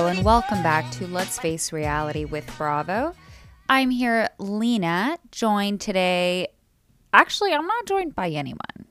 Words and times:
Hello, 0.00 0.10
and 0.10 0.24
welcome 0.24 0.62
back 0.62 0.90
to 0.92 1.06
Let's 1.08 1.38
Face 1.38 1.74
Reality 1.74 2.24
with 2.24 2.50
Bravo. 2.56 3.14
I'm 3.68 3.90
here, 3.90 4.30
Lena, 4.38 5.18
joined 5.30 5.82
today. 5.82 6.48
Actually, 7.12 7.52
I'm 7.52 7.66
not 7.66 7.84
joined 7.84 8.14
by 8.14 8.30
anyone. 8.30 8.86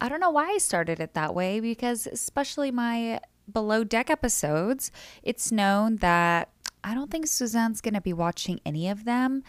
I 0.00 0.08
don't 0.08 0.18
know 0.18 0.32
why 0.32 0.50
I 0.50 0.58
started 0.58 0.98
it 0.98 1.14
that 1.14 1.36
way 1.36 1.60
because, 1.60 2.08
especially 2.08 2.72
my 2.72 3.20
below 3.52 3.84
deck 3.84 4.10
episodes, 4.10 4.90
it's 5.22 5.52
known 5.52 5.98
that 5.98 6.48
I 6.82 6.94
don't 6.94 7.12
think 7.12 7.28
Suzanne's 7.28 7.80
going 7.80 7.94
to 7.94 8.00
be 8.00 8.12
watching 8.12 8.58
any 8.66 8.88
of 8.88 9.04
them. 9.04 9.44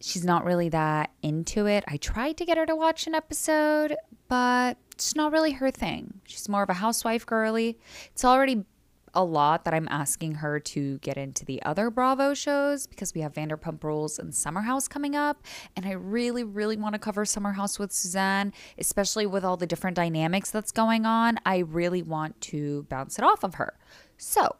She's 0.00 0.24
not 0.24 0.44
really 0.44 0.70
that 0.70 1.12
into 1.22 1.66
it. 1.66 1.84
I 1.86 1.98
tried 1.98 2.36
to 2.38 2.44
get 2.44 2.58
her 2.58 2.66
to 2.66 2.74
watch 2.74 3.06
an 3.06 3.14
episode, 3.14 3.94
but 4.26 4.76
it's 4.90 5.14
not 5.14 5.30
really 5.30 5.52
her 5.52 5.70
thing. 5.70 6.20
She's 6.24 6.48
more 6.48 6.64
of 6.64 6.68
a 6.68 6.74
housewife 6.74 7.24
girly. 7.24 7.78
It's 8.10 8.24
already 8.24 8.64
a 9.14 9.24
lot 9.24 9.64
that 9.64 9.74
I'm 9.74 9.88
asking 9.90 10.36
her 10.36 10.60
to 10.60 10.98
get 10.98 11.16
into 11.16 11.44
the 11.44 11.62
other 11.62 11.90
Bravo 11.90 12.34
shows 12.34 12.86
because 12.86 13.14
we 13.14 13.20
have 13.20 13.34
Vanderpump 13.34 13.82
Rules 13.82 14.18
and 14.18 14.34
Summer 14.34 14.62
House 14.62 14.88
coming 14.88 15.14
up. 15.14 15.44
And 15.76 15.86
I 15.86 15.92
really, 15.92 16.44
really 16.44 16.76
want 16.76 16.94
to 16.94 16.98
cover 16.98 17.24
Summer 17.24 17.52
House 17.52 17.78
with 17.78 17.92
Suzanne, 17.92 18.52
especially 18.78 19.26
with 19.26 19.44
all 19.44 19.56
the 19.56 19.66
different 19.66 19.96
dynamics 19.96 20.50
that's 20.50 20.72
going 20.72 21.06
on. 21.06 21.38
I 21.46 21.58
really 21.58 22.02
want 22.02 22.40
to 22.42 22.84
bounce 22.84 23.18
it 23.18 23.24
off 23.24 23.44
of 23.44 23.54
her. 23.54 23.78
So, 24.16 24.56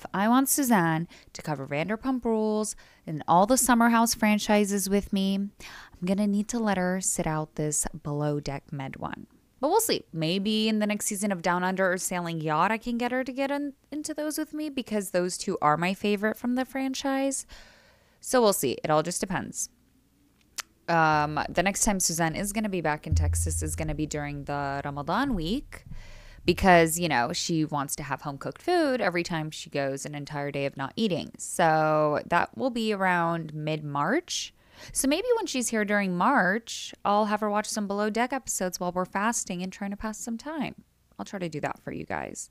if 0.00 0.06
I 0.14 0.28
want 0.28 0.48
Suzanne 0.48 1.08
to 1.34 1.42
cover 1.42 1.66
Vanderpump 1.66 2.24
Rules 2.24 2.74
and 3.06 3.22
all 3.28 3.44
the 3.44 3.58
Summer 3.58 3.90
House 3.90 4.14
franchises 4.14 4.88
with 4.88 5.12
me, 5.12 5.34
I'm 5.34 6.06
going 6.06 6.16
to 6.16 6.26
need 6.26 6.48
to 6.48 6.58
let 6.58 6.78
her 6.78 7.02
sit 7.02 7.26
out 7.26 7.56
this 7.56 7.86
below 8.02 8.40
deck 8.40 8.72
med 8.72 8.96
one. 8.96 9.26
But 9.60 9.68
we'll 9.68 9.80
see. 9.80 10.04
Maybe 10.12 10.68
in 10.68 10.78
the 10.78 10.86
next 10.86 11.06
season 11.06 11.30
of 11.30 11.42
Down 11.42 11.62
Under 11.62 11.92
or 11.92 11.98
Sailing 11.98 12.40
Yacht, 12.40 12.72
I 12.72 12.78
can 12.78 12.96
get 12.96 13.12
her 13.12 13.22
to 13.22 13.32
get 13.32 13.50
in, 13.50 13.74
into 13.92 14.14
those 14.14 14.38
with 14.38 14.54
me 14.54 14.70
because 14.70 15.10
those 15.10 15.36
two 15.36 15.58
are 15.60 15.76
my 15.76 15.92
favorite 15.92 16.38
from 16.38 16.54
the 16.54 16.64
franchise. 16.64 17.46
So 18.20 18.40
we'll 18.40 18.54
see. 18.54 18.78
It 18.82 18.90
all 18.90 19.02
just 19.02 19.20
depends. 19.20 19.68
Um, 20.88 21.38
the 21.48 21.62
next 21.62 21.84
time 21.84 22.00
Suzanne 22.00 22.34
is 22.34 22.52
going 22.52 22.64
to 22.64 22.70
be 22.70 22.80
back 22.80 23.06
in 23.06 23.14
Texas 23.14 23.62
is 23.62 23.76
going 23.76 23.88
to 23.88 23.94
be 23.94 24.06
during 24.06 24.44
the 24.44 24.80
Ramadan 24.84 25.34
week 25.34 25.84
because, 26.44 26.98
you 26.98 27.08
know, 27.08 27.32
she 27.32 27.64
wants 27.64 27.94
to 27.96 28.02
have 28.02 28.22
home 28.22 28.38
cooked 28.38 28.62
food 28.62 29.00
every 29.00 29.22
time 29.22 29.50
she 29.50 29.70
goes 29.70 30.04
an 30.04 30.14
entire 30.14 30.50
day 30.50 30.64
of 30.66 30.76
not 30.76 30.92
eating. 30.96 31.32
So 31.38 32.20
that 32.26 32.56
will 32.56 32.70
be 32.70 32.92
around 32.92 33.54
mid 33.54 33.84
March. 33.84 34.54
So 34.92 35.08
maybe 35.08 35.26
when 35.36 35.46
she's 35.46 35.68
here 35.68 35.84
during 35.84 36.16
March, 36.16 36.94
I'll 37.04 37.26
have 37.26 37.40
her 37.40 37.50
watch 37.50 37.66
some 37.66 37.86
below 37.86 38.10
deck 38.10 38.32
episodes 38.32 38.80
while 38.80 38.92
we're 38.92 39.04
fasting 39.04 39.62
and 39.62 39.72
trying 39.72 39.90
to 39.90 39.96
pass 39.96 40.18
some 40.18 40.38
time. 40.38 40.74
I'll 41.18 41.24
try 41.24 41.38
to 41.38 41.48
do 41.48 41.60
that 41.60 41.78
for 41.82 41.92
you 41.92 42.04
guys. 42.04 42.50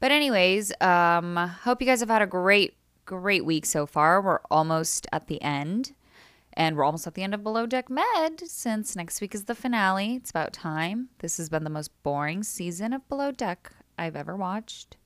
But 0.00 0.12
anyways, 0.12 0.72
um 0.80 1.36
hope 1.36 1.80
you 1.80 1.86
guys 1.86 2.00
have 2.00 2.08
had 2.10 2.22
a 2.22 2.26
great 2.26 2.76
great 3.04 3.44
week 3.44 3.64
so 3.64 3.86
far. 3.86 4.20
We're 4.20 4.40
almost 4.50 5.06
at 5.12 5.28
the 5.28 5.40
end. 5.42 5.94
And 6.58 6.74
we're 6.74 6.84
almost 6.84 7.06
at 7.06 7.14
the 7.14 7.22
end 7.22 7.34
of 7.34 7.42
Below 7.42 7.66
Deck 7.66 7.90
Med 7.90 8.40
since 8.46 8.96
next 8.96 9.20
week 9.20 9.34
is 9.34 9.44
the 9.44 9.54
finale. 9.54 10.14
It's 10.16 10.30
about 10.30 10.54
time. 10.54 11.10
This 11.18 11.36
has 11.36 11.50
been 11.50 11.64
the 11.64 11.70
most 11.70 11.90
boring 12.02 12.42
season 12.42 12.94
of 12.94 13.06
Below 13.10 13.30
Deck 13.30 13.70
I've 13.98 14.16
ever 14.16 14.34
watched. 14.34 14.96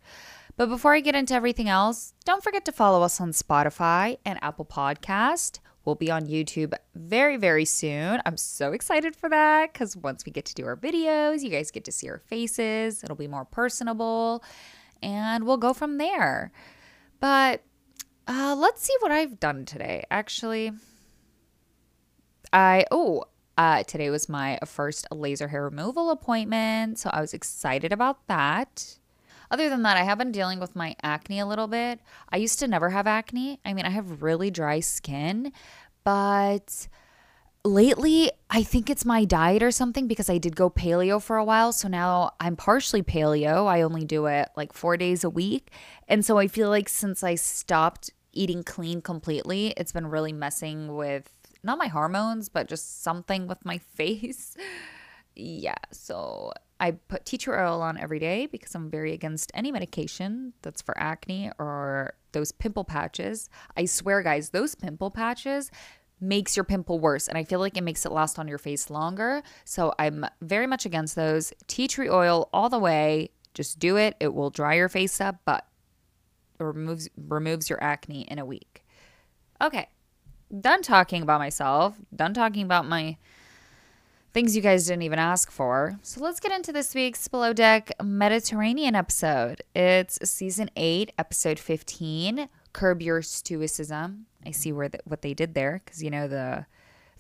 But 0.57 0.69
before 0.69 0.95
I 0.95 1.01
get 1.01 1.17
into 1.17 1.35
everything 1.35 1.69
else, 1.69 2.15
don't 2.25 2.45
forget 2.45 2.65
to 2.67 2.73
follow 2.73 3.03
us 3.03 3.21
on 3.21 3.33
Spotify 3.33 4.19
and 4.25 4.39
Apple 4.43 4.65
Podcast. 4.65 5.59
We'll 5.91 5.97
be 5.97 6.13
on 6.13 6.27
YouTube 6.29 6.73
very, 6.95 7.37
very 7.37 7.65
soon. 7.65 8.23
I'm 8.25 8.37
so 8.37 8.71
excited 8.71 9.17
for 9.17 9.29
that 9.29 9.73
because 9.73 9.97
once 9.97 10.25
we 10.25 10.31
get 10.31 10.45
to 10.45 10.55
do 10.55 10.65
our 10.65 10.77
videos, 10.77 11.43
you 11.43 11.51
guys 11.51 11.73
get 11.73 11.85
to 11.87 11.91
see 11.91 12.09
our 12.09 12.21
faces. 12.21 13.03
It'll 13.03 13.17
be 13.17 13.27
more 13.27 13.45
personable 13.45 14.45
and 15.03 15.45
we'll 15.45 15.57
go 15.57 15.75
from 15.75 15.99
there. 15.99 16.53
But 17.19 17.65
uh, 18.29 18.55
let's 18.57 18.83
see 18.85 18.95
what 19.01 19.11
I've 19.11 19.41
done 19.41 19.65
today. 19.65 20.05
Actually, 20.13 20.71
I, 22.53 22.85
oh, 22.93 23.25
uh, 23.59 23.83
today 23.83 24.11
was 24.11 24.29
my 24.29 24.61
first 24.65 25.09
laser 25.11 25.49
hair 25.49 25.65
removal 25.65 26.13
appointment. 26.13 27.01
So 27.01 27.11
I 27.13 27.21
was 27.21 27.35
excited 27.35 27.93
about 27.93 28.29
that. 28.29 29.00
Other 29.51 29.69
than 29.69 29.83
that, 29.83 29.97
I 29.97 30.05
have 30.05 30.19
been 30.19 30.33
dealing 30.33 30.61
with 30.61 30.77
my 30.77 30.95
acne 31.03 31.41
a 31.41 31.47
little 31.47 31.67
bit. 31.67 32.01
I 32.31 32.37
used 32.37 32.59
to 32.61 32.69
never 32.69 32.91
have 32.91 33.07
acne. 33.07 33.61
I 33.65 33.75
mean, 33.75 33.85
I 33.85 33.91
have 33.91 34.23
really 34.23 34.51
dry 34.51 34.81
skin, 34.81 35.53
but 36.05 36.87
lately 37.65 38.31
I 38.49 38.63
think 38.63 38.89
it's 38.89 39.05
my 39.05 39.25
diet 39.25 39.63
or 39.63 39.71
something 39.71 40.07
because 40.07 40.31
I 40.31 40.39
did 40.39 40.57
go 40.57 40.71
paleo 40.71 41.21
for 41.21 41.37
a 41.37 41.45
while. 41.45 41.73
So 41.73 41.89
now 41.89 42.33
I'm 42.41 42.57
partially 42.57 43.03
paleo. 43.03 43.67
I 43.67 43.83
only 43.83 44.05
do 44.05 44.27
it 44.27 44.49
like 44.57 44.73
four 44.73 44.97
days 44.97 45.25
a 45.25 45.31
week. 45.31 45.71
And 46.09 46.25
so 46.25 46.39
I 46.39 46.47
feel 46.47 46.69
like 46.69 46.89
since 46.89 47.23
I 47.23 47.35
stopped 47.35 48.11
eating 48.33 48.63
clean 48.63 49.03
completely, 49.03 49.75
it's 49.77 49.93
been 49.93 50.07
really 50.07 50.33
messing 50.33 50.95
with 50.97 51.31
not 51.63 51.79
my 51.79 51.89
hormones, 51.89 52.49
but 52.49 52.69
just 52.69 53.03
something 53.03 53.47
with 53.47 53.65
my 53.65 53.79
face. 53.95 54.57
yeah. 55.35 55.75
So 55.91 56.53
I 56.81 56.93
put 56.93 57.27
tea 57.27 57.37
tree 57.37 57.57
oil 57.57 57.83
on 57.83 57.99
every 57.99 58.19
day 58.19 58.47
because 58.47 58.75
I'm 58.75 58.91
very 58.91 59.13
against 59.13 59.53
any 59.55 59.71
medication 59.71 60.55
that's 60.63 60.81
for 60.81 60.97
acne 60.99 61.53
or 61.59 62.15
those 62.33 62.53
pimple 62.53 62.85
patches. 62.85 63.51
I 63.77 63.85
swear, 63.85 64.23
guys, 64.23 64.51
those 64.51 64.75
pimple 64.75 65.11
patches 65.11 65.71
makes 66.23 66.57
your 66.57 66.65
pimple 66.65 66.99
worse 66.99 67.29
and 67.29 67.37
I 67.37 67.45
feel 67.45 67.61
like 67.61 67.77
it 67.77 67.85
makes 67.85 68.05
it 68.05 68.13
last 68.13 68.39
on 68.39 68.49
your 68.49 68.59
face 68.59 68.89
longer. 68.89 69.43
So 69.65 69.93
I'm 69.99 70.25
very 70.41 70.67
much 70.67 70.87
against 70.87 71.17
those. 71.17 71.53
Tea 71.67 71.87
tree 71.87 72.09
oil 72.09 72.49
all 72.53 72.71
the 72.71 72.79
way. 72.79 73.31
Just 73.53 73.79
do 73.79 73.97
it. 73.97 74.17
It 74.19 74.33
will 74.35 74.51
dry 74.51 74.75
your 74.75 74.89
face 74.89 75.21
up, 75.21 75.37
but 75.45 75.67
removes 76.59 77.09
removes 77.17 77.69
your 77.69 77.83
acne 77.83 78.23
in 78.23 78.39
a 78.39 78.45
week. 78.45 78.85
Okay. 79.61 79.89
Done 80.61 80.83
talking 80.83 81.23
about 81.23 81.41
myself. 81.41 81.97
Done 82.15 82.35
talking 82.35 82.65
about 82.65 82.87
my 82.87 83.17
things 84.33 84.55
you 84.55 84.63
guys 84.63 84.87
didn't 84.87 85.03
even 85.03 85.19
ask 85.19 85.51
for. 85.51 85.99
So 86.03 86.21
let's 86.21 86.41
get 86.41 86.53
into 86.53 86.73
this 86.73 86.95
week's 86.95 87.27
Below 87.29 87.53
Deck 87.53 87.91
Mediterranean 88.03 88.95
episode. 88.95 89.63
It's 89.75 90.19
season 90.29 90.71
8, 90.77 91.13
episode 91.19 91.59
15, 91.59 92.49
Curb 92.73 93.03
Your 93.03 93.23
Stoicism. 93.23 94.27
I 94.47 94.53
see 94.53 94.73
where 94.73 94.89
the, 94.89 95.01
what 95.05 95.23
they 95.23 95.35
did 95.35 95.55
there 95.55 95.83
cuz 95.85 96.03
you 96.03 96.11
know 96.11 96.27
the 96.27 96.67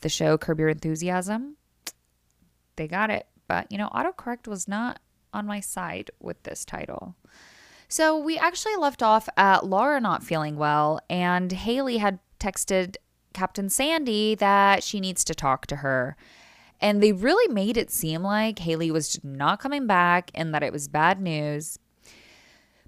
the 0.00 0.08
show 0.08 0.38
Curb 0.38 0.60
Your 0.60 0.68
Enthusiasm. 0.68 1.56
They 2.76 2.88
got 2.88 3.10
it. 3.10 3.26
But 3.46 3.70
you 3.70 3.78
know, 3.78 3.88
autocorrect 3.88 4.46
was 4.46 4.68
not 4.68 5.00
on 5.34 5.46
my 5.46 5.60
side 5.60 6.10
with 6.20 6.42
this 6.44 6.64
title. 6.64 7.16
So 7.88 8.16
we 8.16 8.38
actually 8.38 8.76
left 8.76 9.02
off 9.02 9.28
at 9.36 9.66
Laura 9.66 10.00
not 10.00 10.22
feeling 10.22 10.56
well 10.56 11.00
and 11.10 11.50
Haley 11.50 11.98
had 11.98 12.20
texted 12.38 12.96
Captain 13.32 13.68
Sandy 13.68 14.34
that 14.36 14.82
she 14.84 15.00
needs 15.00 15.24
to 15.24 15.34
talk 15.34 15.66
to 15.66 15.76
her. 15.76 16.16
And 16.80 17.02
they 17.02 17.12
really 17.12 17.52
made 17.52 17.76
it 17.76 17.90
seem 17.90 18.22
like 18.22 18.58
Haley 18.58 18.90
was 18.90 19.22
not 19.22 19.60
coming 19.60 19.86
back 19.86 20.30
and 20.34 20.54
that 20.54 20.62
it 20.62 20.72
was 20.72 20.88
bad 20.88 21.20
news. 21.20 21.78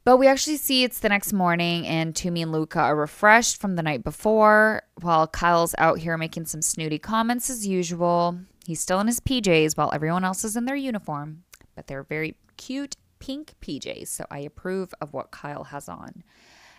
But 0.04 0.16
we 0.16 0.26
actually 0.26 0.56
see 0.56 0.82
it's 0.82 0.98
the 0.98 1.08
next 1.08 1.32
morning, 1.32 1.86
and 1.86 2.12
Tumi 2.12 2.42
and 2.42 2.50
Luka 2.50 2.81
are 2.81 2.97
refreshed 2.97 3.60
from 3.60 3.76
the 3.76 3.84
night 3.84 4.02
before, 4.02 4.82
while 5.00 5.28
Kyle's 5.28 5.76
out 5.78 5.98
here 5.98 6.19
making 6.19 6.47
some 6.47 6.60
snooty 6.60 6.98
comments 6.98 7.48
as 7.48 7.66
usual. 7.66 8.41
He's 8.66 8.81
still 8.81 8.98
in 8.98 9.06
his 9.06 9.20
PJs 9.20 9.76
while 9.76 9.92
everyone 9.92 10.25
else 10.25 10.42
is 10.42 10.56
in 10.56 10.64
their 10.64 10.75
uniform, 10.75 11.44
but 11.76 11.86
they're 11.86 12.02
very 12.02 12.34
cute 12.56 12.97
pink 13.20 13.54
PJs, 13.60 14.08
so 14.08 14.26
I 14.28 14.41
approve 14.41 14.92
of 15.00 15.12
what 15.12 15.31
Kyle 15.31 15.64
has 15.64 15.88
on. 15.88 16.25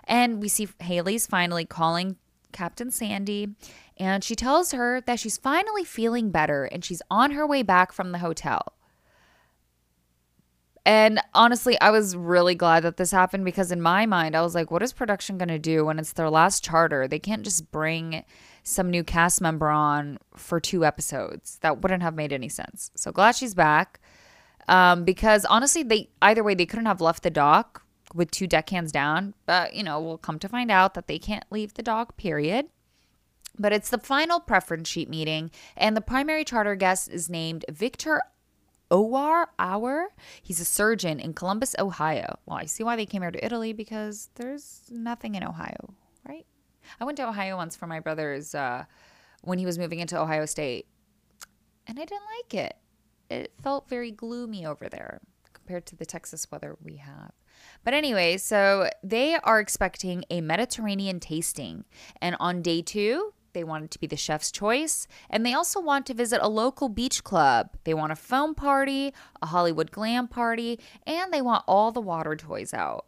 And 0.03 0.41
we 0.41 0.49
see 0.49 0.67
Haley's 0.79 1.25
finally 1.25 1.63
calling 1.63 2.17
Captain 2.53 2.91
Sandy, 2.91 3.55
and 3.97 4.23
she 4.23 4.35
tells 4.35 4.71
her 4.71 5.01
that 5.01 5.19
she's 5.19 5.37
finally 5.37 5.83
feeling 5.83 6.31
better 6.31 6.65
and 6.65 6.85
she's 6.85 7.01
on 7.11 7.31
her 7.31 7.45
way 7.45 7.63
back 7.63 7.91
from 7.91 8.11
the 8.11 8.19
hotel. 8.19 8.73
And 10.85 11.21
honestly, 11.33 11.79
I 11.79 11.91
was 11.91 12.15
really 12.15 12.55
glad 12.55 12.83
that 12.83 12.97
this 12.97 13.11
happened 13.11 13.45
because 13.45 13.71
in 13.71 13.81
my 13.81 14.05
mind, 14.05 14.35
I 14.35 14.41
was 14.41 14.53
like, 14.53 14.69
what 14.69 14.83
is 14.83 14.91
production 14.91 15.37
going 15.37 15.47
to 15.47 15.59
do 15.59 15.85
when 15.85 15.97
it's 15.97 16.13
their 16.13 16.29
last 16.29 16.63
charter? 16.63 17.07
They 17.07 17.19
can't 17.19 17.43
just 17.43 17.71
bring 17.71 18.25
some 18.63 18.89
new 18.89 19.03
cast 19.03 19.39
member 19.39 19.69
on 19.69 20.19
for 20.35 20.59
two 20.59 20.83
episodes. 20.83 21.57
That 21.61 21.81
wouldn't 21.81 22.03
have 22.03 22.15
made 22.15 22.33
any 22.33 22.49
sense. 22.49 22.91
So 22.95 23.11
glad 23.11 23.35
she's 23.35 23.53
back. 23.53 24.01
Um, 24.67 25.03
because 25.05 25.45
honestly, 25.45 25.83
they 25.83 26.09
either 26.21 26.43
way 26.43 26.53
they 26.53 26.65
couldn't 26.65 26.85
have 26.85 27.01
left 27.01 27.23
the 27.23 27.29
dock 27.29 27.82
with 28.13 28.31
two 28.31 28.47
deckhands 28.47 28.91
down. 28.91 29.33
But 29.45 29.73
you 29.73 29.83
know, 29.83 29.99
we'll 29.99 30.17
come 30.17 30.39
to 30.39 30.49
find 30.49 30.71
out 30.71 30.93
that 30.93 31.07
they 31.07 31.19
can't 31.19 31.45
leave 31.49 31.73
the 31.73 31.83
dock. 31.83 32.17
Period. 32.17 32.67
But 33.57 33.71
it's 33.71 33.89
the 33.89 33.99
final 33.99 34.39
preference 34.39 34.89
sheet 34.89 35.09
meeting, 35.09 35.51
and 35.77 35.95
the 35.95 36.01
primary 36.01 36.43
charter 36.43 36.75
guest 36.75 37.09
is 37.09 37.29
named 37.29 37.65
Victor 37.69 38.19
Owar 38.89 39.47
Hour. 39.59 40.09
He's 40.41 40.59
a 40.59 40.65
surgeon 40.65 41.19
in 41.19 41.33
Columbus, 41.33 41.75
Ohio. 41.77 42.39
Well, 42.45 42.57
I 42.57 42.65
see 42.65 42.83
why 42.83 42.95
they 42.95 43.05
came 43.05 43.21
here 43.21 43.31
to 43.31 43.45
Italy 43.45 43.73
because 43.73 44.29
there's 44.35 44.81
nothing 44.89 45.35
in 45.35 45.43
Ohio, 45.43 45.93
right? 46.27 46.45
I 46.99 47.05
went 47.05 47.17
to 47.17 47.27
Ohio 47.27 47.57
once 47.57 47.75
for 47.75 47.87
my 47.87 47.99
brother's 47.99 48.55
uh, 48.55 48.85
when 49.41 49.59
he 49.59 49.65
was 49.65 49.77
moving 49.77 49.99
into 49.99 50.19
Ohio 50.19 50.45
State, 50.45 50.87
and 51.87 51.99
I 51.99 52.05
didn't 52.05 52.23
like 52.39 52.53
it. 52.53 52.77
It 53.29 53.53
felt 53.61 53.89
very 53.89 54.11
gloomy 54.11 54.65
over 54.65 54.89
there. 54.89 55.21
Compared 55.63 55.85
to 55.85 55.95
the 55.95 56.05
Texas 56.05 56.51
weather 56.51 56.75
we 56.83 56.97
have. 56.97 57.31
But 57.85 57.93
anyway, 57.93 58.37
so 58.37 58.89
they 59.01 59.35
are 59.35 59.59
expecting 59.59 60.25
a 60.29 60.41
Mediterranean 60.41 61.19
tasting. 61.21 61.85
And 62.21 62.35
on 62.39 62.61
day 62.61 62.81
two, 62.81 63.33
they 63.53 63.63
want 63.63 63.85
it 63.85 63.91
to 63.91 63.99
be 63.99 64.07
the 64.07 64.17
chef's 64.17 64.51
choice. 64.51 65.07
And 65.29 65.45
they 65.45 65.53
also 65.53 65.79
want 65.79 66.05
to 66.07 66.13
visit 66.13 66.41
a 66.41 66.49
local 66.49 66.89
beach 66.89 67.23
club. 67.23 67.69
They 67.85 67.93
want 67.93 68.11
a 68.11 68.17
foam 68.17 68.55
party, 68.55 69.13
a 69.41 69.45
Hollywood 69.45 69.91
glam 69.91 70.27
party, 70.27 70.79
and 71.07 71.31
they 71.31 71.41
want 71.41 71.63
all 71.65 71.91
the 71.91 72.01
water 72.01 72.35
toys 72.35 72.73
out. 72.73 73.05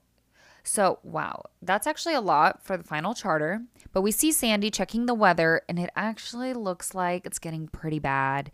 So, 0.63 0.99
wow, 1.03 1.43
that's 1.61 1.85
actually 1.85 2.15
a 2.15 2.21
lot 2.21 2.63
for 2.63 2.77
the 2.77 2.83
final 2.83 3.13
charter. 3.13 3.61
But 3.91 4.01
we 4.01 4.11
see 4.11 4.31
Sandy 4.31 4.71
checking 4.71 5.05
the 5.05 5.13
weather, 5.13 5.61
and 5.67 5.77
it 5.77 5.91
actually 5.95 6.53
looks 6.53 6.95
like 6.95 7.25
it's 7.25 7.37
getting 7.37 7.67
pretty 7.67 7.99
bad. 7.99 8.51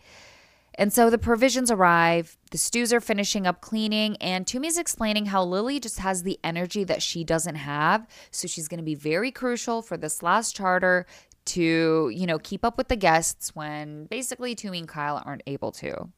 And 0.75 0.93
so 0.93 1.09
the 1.09 1.17
provisions 1.17 1.69
arrive, 1.69 2.37
the 2.51 2.57
stews 2.57 2.93
are 2.93 3.01
finishing 3.01 3.45
up 3.45 3.61
cleaning, 3.61 4.15
and 4.17 4.45
Tumi's 4.45 4.77
explaining 4.77 5.25
how 5.27 5.43
Lily 5.43 5.79
just 5.79 5.99
has 5.99 6.23
the 6.23 6.39
energy 6.43 6.83
that 6.85 7.01
she 7.01 7.23
doesn't 7.23 7.55
have. 7.55 8.07
So 8.31 8.47
she's 8.47 8.67
going 8.67 8.79
to 8.79 8.83
be 8.83 8.95
very 8.95 9.31
crucial 9.31 9.81
for 9.81 9.97
this 9.97 10.23
last 10.23 10.55
charter 10.55 11.05
to, 11.43 12.09
you 12.13 12.25
know, 12.25 12.39
keep 12.39 12.63
up 12.63 12.77
with 12.77 12.87
the 12.87 12.95
guests 12.95 13.55
when 13.55 14.05
basically 14.05 14.55
Tumi 14.55 14.79
and 14.79 14.87
Kyle 14.87 15.21
aren't 15.25 15.43
able 15.45 15.71
to. 15.73 16.09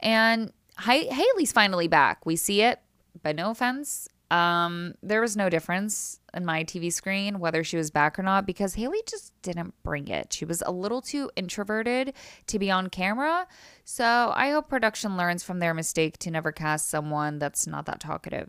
And 0.00 0.52
Haley's 0.78 1.52
finally 1.52 1.88
back. 1.88 2.24
We 2.24 2.36
see 2.36 2.62
it, 2.62 2.80
but 3.22 3.34
no 3.34 3.50
offense. 3.50 4.08
Um, 4.32 4.94
there 5.02 5.20
was 5.20 5.36
no 5.36 5.50
difference 5.50 6.18
in 6.32 6.46
my 6.46 6.64
TV 6.64 6.90
screen 6.90 7.38
whether 7.38 7.62
she 7.62 7.76
was 7.76 7.90
back 7.90 8.18
or 8.18 8.22
not 8.22 8.46
because 8.46 8.72
Haley 8.72 9.02
just 9.06 9.34
didn't 9.42 9.74
bring 9.82 10.08
it. 10.08 10.32
She 10.32 10.46
was 10.46 10.62
a 10.64 10.72
little 10.72 11.02
too 11.02 11.30
introverted 11.36 12.14
to 12.46 12.58
be 12.58 12.70
on 12.70 12.88
camera. 12.88 13.46
So 13.84 14.32
I 14.34 14.48
hope 14.50 14.70
production 14.70 15.18
learns 15.18 15.44
from 15.44 15.58
their 15.58 15.74
mistake 15.74 16.16
to 16.20 16.30
never 16.30 16.50
cast 16.50 16.88
someone 16.88 17.38
that's 17.38 17.66
not 17.66 17.84
that 17.84 18.00
talkative. 18.00 18.48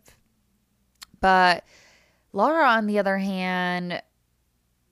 But 1.20 1.66
Laura, 2.32 2.66
on 2.66 2.88
the 2.88 2.98
other 2.98 3.18
hand, 3.18 4.02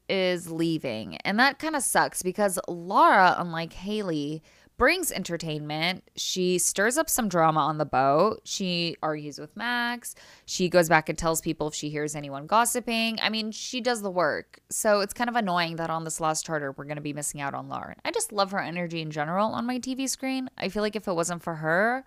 is 0.10 0.52
leaving. 0.52 1.16
And 1.24 1.40
that 1.40 1.58
kind 1.58 1.78
of 1.78 1.84
sucks 1.84 2.22
because 2.22 2.60
Laura, 2.68 3.34
unlike 3.38 3.72
Haley, 3.72 4.44
brings 4.81 5.12
entertainment. 5.12 6.04
She 6.16 6.57
stirs 6.57 6.98
up 6.98 7.07
some 7.07 7.30
drama 7.30 7.60
on 7.60 7.78
the 7.78 7.86
boat. 7.86 8.42
She 8.45 8.95
argues 9.04 9.38
with 9.38 9.56
Max. 9.56 10.16
She 10.48 10.69
goes 10.69 10.89
back 10.89 11.07
and 11.07 11.16
tells 11.16 11.39
people 11.39 11.68
if 11.68 11.75
she 11.75 11.92
hears 11.92 12.16
anyone 12.16 12.48
gossiping. 12.48 13.19
I 13.22 13.30
mean, 13.30 13.51
she 13.51 13.80
does 13.80 14.01
the 14.01 14.10
work. 14.10 14.60
So 14.72 15.01
it's 15.01 15.13
kind 15.13 15.30
of 15.30 15.36
annoying 15.36 15.75
that 15.75 15.92
on 15.92 16.04
this 16.04 16.19
last 16.19 16.48
charter, 16.48 16.72
we're 16.72 16.86
going 16.86 16.95
to 16.95 17.01
be 17.04 17.13
missing 17.13 17.42
out 17.42 17.54
on 17.54 17.69
Lauren. 17.69 17.98
I 18.04 18.10
just 18.10 18.31
love 18.31 18.50
her 18.54 18.60
energy 18.60 19.01
in 19.01 19.12
general 19.12 19.50
on 19.50 19.68
my 19.68 19.78
TV 19.78 20.10
screen. 20.10 20.50
I 20.57 20.68
feel 20.69 20.81
like 20.81 20.95
if 20.95 21.07
it 21.07 21.13
wasn't 21.13 21.44
for 21.44 21.57
her, 21.57 22.04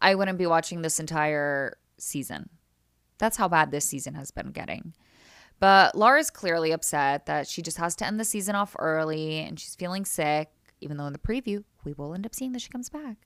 I 0.00 0.14
wouldn't 0.14 0.38
be 0.38 0.46
watching 0.46 0.80
this 0.80 0.98
entire 0.98 1.76
season. 1.98 2.48
That's 3.18 3.36
how 3.36 3.48
bad 3.48 3.70
this 3.70 3.84
season 3.84 4.14
has 4.14 4.30
been 4.30 4.50
getting. 4.50 4.94
But 5.60 5.94
Laura's 5.94 6.30
clearly 6.30 6.72
upset 6.72 7.26
that 7.26 7.48
she 7.48 7.60
just 7.60 7.76
has 7.76 7.94
to 7.96 8.06
end 8.06 8.18
the 8.18 8.24
season 8.24 8.54
off 8.54 8.74
early 8.78 9.40
and 9.40 9.60
she's 9.60 9.74
feeling 9.74 10.06
sick, 10.06 10.48
even 10.80 10.96
though 10.96 11.06
in 11.06 11.12
the 11.12 11.18
preview, 11.18 11.64
we 11.84 11.92
will 11.92 12.14
end 12.14 12.26
up 12.26 12.34
seeing 12.34 12.52
that 12.52 12.62
she 12.62 12.70
comes 12.70 12.88
back. 12.88 13.16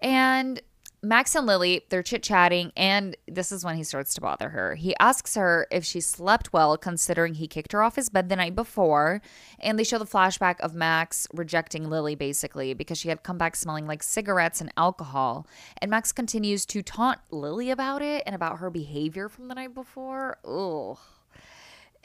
And 0.00 0.60
Max 1.04 1.34
and 1.34 1.46
Lily, 1.46 1.84
they're 1.88 2.02
chit 2.02 2.22
chatting, 2.22 2.70
and 2.76 3.16
this 3.26 3.50
is 3.50 3.64
when 3.64 3.76
he 3.76 3.82
starts 3.82 4.14
to 4.14 4.20
bother 4.20 4.50
her. 4.50 4.76
He 4.76 4.94
asks 5.00 5.34
her 5.34 5.66
if 5.68 5.84
she 5.84 6.00
slept 6.00 6.52
well, 6.52 6.78
considering 6.78 7.34
he 7.34 7.48
kicked 7.48 7.72
her 7.72 7.82
off 7.82 7.96
his 7.96 8.08
bed 8.08 8.28
the 8.28 8.36
night 8.36 8.54
before. 8.54 9.20
And 9.58 9.76
they 9.76 9.82
show 9.82 9.98
the 9.98 10.04
flashback 10.04 10.60
of 10.60 10.76
Max 10.76 11.26
rejecting 11.32 11.90
Lily, 11.90 12.14
basically, 12.14 12.72
because 12.72 12.98
she 12.98 13.08
had 13.08 13.24
come 13.24 13.36
back 13.36 13.56
smelling 13.56 13.88
like 13.88 14.04
cigarettes 14.04 14.60
and 14.60 14.72
alcohol. 14.76 15.44
And 15.78 15.90
Max 15.90 16.12
continues 16.12 16.64
to 16.66 16.82
taunt 16.82 17.18
Lily 17.32 17.70
about 17.70 18.00
it 18.00 18.22
and 18.24 18.36
about 18.36 18.58
her 18.58 18.70
behavior 18.70 19.28
from 19.28 19.48
the 19.48 19.56
night 19.56 19.74
before. 19.74 20.38
Ugh 20.44 20.98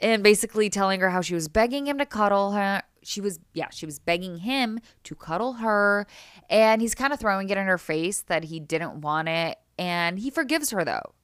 and 0.00 0.22
basically 0.22 0.70
telling 0.70 1.00
her 1.00 1.10
how 1.10 1.20
she 1.20 1.34
was 1.34 1.48
begging 1.48 1.86
him 1.86 1.98
to 1.98 2.06
cuddle 2.06 2.52
her. 2.52 2.82
She 3.08 3.22
was, 3.22 3.40
yeah, 3.54 3.70
she 3.70 3.86
was 3.86 3.98
begging 3.98 4.38
him 4.38 4.80
to 5.04 5.14
cuddle 5.14 5.54
her. 5.54 6.06
And 6.50 6.82
he's 6.82 6.94
kind 6.94 7.12
of 7.12 7.18
throwing 7.18 7.48
it 7.48 7.56
in 7.56 7.66
her 7.66 7.78
face 7.78 8.20
that 8.22 8.44
he 8.44 8.60
didn't 8.60 9.00
want 9.00 9.28
it. 9.28 9.58
And 9.78 10.18
he 10.18 10.30
forgives 10.30 10.70
her 10.70 10.84
though. 10.84 11.14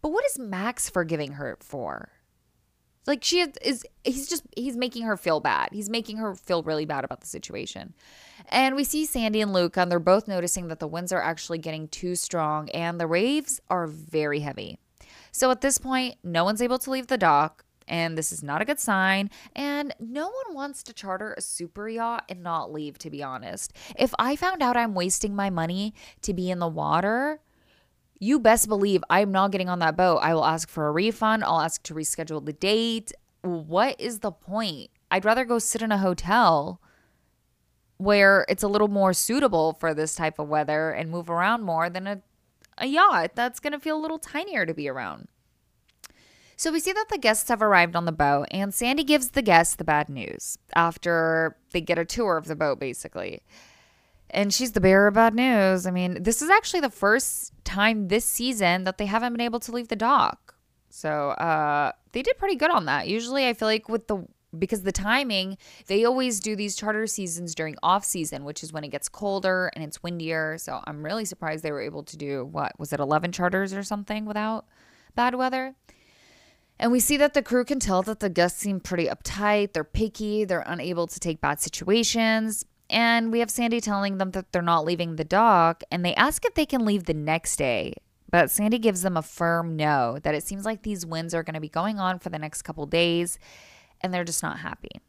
But 0.00 0.10
what 0.10 0.24
is 0.24 0.38
Max 0.38 0.90
forgiving 0.90 1.32
her 1.32 1.56
for? 1.60 2.10
Like 3.06 3.22
she 3.22 3.40
is, 3.40 3.84
he's 4.04 4.28
just, 4.28 4.44
he's 4.56 4.76
making 4.76 5.04
her 5.04 5.16
feel 5.16 5.40
bad. 5.40 5.70
He's 5.72 5.90
making 5.90 6.16
her 6.16 6.34
feel 6.34 6.62
really 6.62 6.86
bad 6.86 7.04
about 7.04 7.20
the 7.20 7.26
situation. 7.26 7.94
And 8.48 8.74
we 8.74 8.84
see 8.84 9.06
Sandy 9.06 9.40
and 9.40 9.52
Luke, 9.52 9.76
and 9.76 9.90
they're 9.90 10.00
both 10.00 10.26
noticing 10.26 10.68
that 10.68 10.80
the 10.80 10.88
winds 10.88 11.12
are 11.12 11.22
actually 11.22 11.58
getting 11.58 11.88
too 11.88 12.16
strong 12.16 12.68
and 12.70 13.00
the 13.00 13.08
waves 13.08 13.60
are 13.70 13.86
very 13.86 14.40
heavy. 14.40 14.78
So 15.30 15.50
at 15.50 15.60
this 15.60 15.78
point, 15.78 16.16
no 16.22 16.44
one's 16.44 16.62
able 16.62 16.78
to 16.78 16.90
leave 16.90 17.06
the 17.06 17.18
dock 17.18 17.64
and 17.88 18.16
this 18.16 18.32
is 18.32 18.42
not 18.42 18.62
a 18.62 18.64
good 18.64 18.80
sign. 18.80 19.30
And 19.54 19.94
no 20.00 20.24
one 20.26 20.54
wants 20.54 20.82
to 20.84 20.92
charter 20.92 21.34
a 21.36 21.40
super 21.40 21.88
yacht 21.88 22.24
and 22.28 22.42
not 22.42 22.72
leave, 22.72 22.98
to 22.98 23.10
be 23.10 23.22
honest. 23.22 23.72
If 23.98 24.14
I 24.18 24.36
found 24.36 24.62
out 24.62 24.76
I'm 24.76 24.94
wasting 24.94 25.34
my 25.34 25.50
money 25.50 25.94
to 26.22 26.32
be 26.34 26.50
in 26.50 26.58
the 26.58 26.68
water, 26.68 27.40
you 28.18 28.38
best 28.38 28.68
believe 28.68 29.02
I'm 29.10 29.32
not 29.32 29.50
getting 29.50 29.68
on 29.68 29.80
that 29.80 29.96
boat. 29.96 30.18
I 30.18 30.34
will 30.34 30.44
ask 30.44 30.68
for 30.68 30.86
a 30.86 30.92
refund, 30.92 31.42
I'll 31.42 31.60
ask 31.60 31.82
to 31.84 31.94
reschedule 31.94 32.44
the 32.44 32.52
date. 32.52 33.12
What 33.42 34.00
is 34.00 34.20
the 34.20 34.30
point? 34.30 34.90
I'd 35.10 35.24
rather 35.24 35.44
go 35.44 35.58
sit 35.58 35.82
in 35.82 35.90
a 35.90 35.98
hotel 35.98 36.80
where 37.98 38.46
it's 38.48 38.62
a 38.62 38.68
little 38.68 38.88
more 38.88 39.12
suitable 39.12 39.74
for 39.74 39.92
this 39.92 40.14
type 40.14 40.38
of 40.38 40.48
weather 40.48 40.90
and 40.90 41.10
move 41.10 41.30
around 41.30 41.62
more 41.62 41.90
than 41.90 42.06
a, 42.06 42.22
a 42.78 42.86
yacht 42.86 43.32
that's 43.34 43.60
going 43.60 43.72
to 43.72 43.78
feel 43.78 43.96
a 43.96 44.00
little 44.00 44.18
tinier 44.18 44.66
to 44.66 44.74
be 44.74 44.88
around. 44.88 45.28
So 46.62 46.70
we 46.70 46.78
see 46.78 46.92
that 46.92 47.08
the 47.08 47.18
guests 47.18 47.48
have 47.48 47.60
arrived 47.60 47.96
on 47.96 48.04
the 48.04 48.12
boat, 48.12 48.46
and 48.52 48.72
Sandy 48.72 49.02
gives 49.02 49.30
the 49.30 49.42
guests 49.42 49.74
the 49.74 49.82
bad 49.82 50.08
news 50.08 50.58
after 50.76 51.56
they 51.72 51.80
get 51.80 51.98
a 51.98 52.04
tour 52.04 52.36
of 52.36 52.44
the 52.44 52.54
boat, 52.54 52.78
basically. 52.78 53.42
And 54.30 54.54
she's 54.54 54.70
the 54.70 54.80
bearer 54.80 55.08
of 55.08 55.14
bad 55.14 55.34
news. 55.34 55.88
I 55.88 55.90
mean, 55.90 56.22
this 56.22 56.40
is 56.40 56.48
actually 56.50 56.78
the 56.78 56.88
first 56.88 57.52
time 57.64 58.06
this 58.06 58.24
season 58.24 58.84
that 58.84 58.96
they 58.96 59.06
haven't 59.06 59.32
been 59.32 59.40
able 59.40 59.58
to 59.58 59.72
leave 59.72 59.88
the 59.88 59.96
dock. 59.96 60.54
So 60.88 61.30
uh, 61.30 61.90
they 62.12 62.22
did 62.22 62.38
pretty 62.38 62.54
good 62.54 62.70
on 62.70 62.84
that. 62.84 63.08
Usually, 63.08 63.48
I 63.48 63.54
feel 63.54 63.66
like 63.66 63.88
with 63.88 64.06
the 64.06 64.24
because 64.56 64.84
the 64.84 64.92
timing, 64.92 65.58
they 65.88 66.04
always 66.04 66.38
do 66.38 66.54
these 66.54 66.76
charter 66.76 67.08
seasons 67.08 67.56
during 67.56 67.74
off 67.82 68.04
season, 68.04 68.44
which 68.44 68.62
is 68.62 68.72
when 68.72 68.84
it 68.84 68.92
gets 68.92 69.08
colder 69.08 69.72
and 69.74 69.82
it's 69.82 70.00
windier. 70.04 70.58
So 70.58 70.80
I'm 70.86 71.04
really 71.04 71.24
surprised 71.24 71.64
they 71.64 71.72
were 71.72 71.82
able 71.82 72.04
to 72.04 72.16
do 72.16 72.44
what 72.44 72.78
was 72.78 72.92
it, 72.92 73.00
11 73.00 73.32
charters 73.32 73.74
or 73.74 73.82
something 73.82 74.26
without 74.26 74.66
bad 75.16 75.34
weather. 75.34 75.74
And 76.82 76.90
we 76.90 76.98
see 76.98 77.16
that 77.18 77.32
the 77.32 77.42
crew 77.42 77.64
can 77.64 77.78
tell 77.78 78.02
that 78.02 78.18
the 78.18 78.28
guests 78.28 78.58
seem 78.58 78.80
pretty 78.80 79.06
uptight, 79.06 79.72
they're 79.72 79.84
picky, 79.84 80.44
they're 80.44 80.64
unable 80.66 81.06
to 81.06 81.20
take 81.20 81.40
bad 81.40 81.60
situations. 81.60 82.64
And 82.90 83.30
we 83.30 83.38
have 83.38 83.52
Sandy 83.52 83.80
telling 83.80 84.18
them 84.18 84.32
that 84.32 84.50
they're 84.50 84.62
not 84.62 84.84
leaving 84.84 85.14
the 85.14 85.22
dock, 85.22 85.84
and 85.92 86.04
they 86.04 86.12
ask 86.16 86.44
if 86.44 86.54
they 86.54 86.66
can 86.66 86.84
leave 86.84 87.04
the 87.04 87.14
next 87.14 87.54
day. 87.54 87.94
But 88.32 88.50
Sandy 88.50 88.80
gives 88.80 89.02
them 89.02 89.16
a 89.16 89.22
firm 89.22 89.76
no, 89.76 90.18
that 90.24 90.34
it 90.34 90.42
seems 90.42 90.64
like 90.64 90.82
these 90.82 91.06
winds 91.06 91.34
are 91.34 91.44
going 91.44 91.54
to 91.54 91.60
be 91.60 91.68
going 91.68 92.00
on 92.00 92.18
for 92.18 92.30
the 92.30 92.38
next 92.38 92.62
couple 92.62 92.84
days, 92.86 93.38
and 94.00 94.12
they're 94.12 94.24
just 94.24 94.42
not 94.42 94.58
happy. 94.58 95.00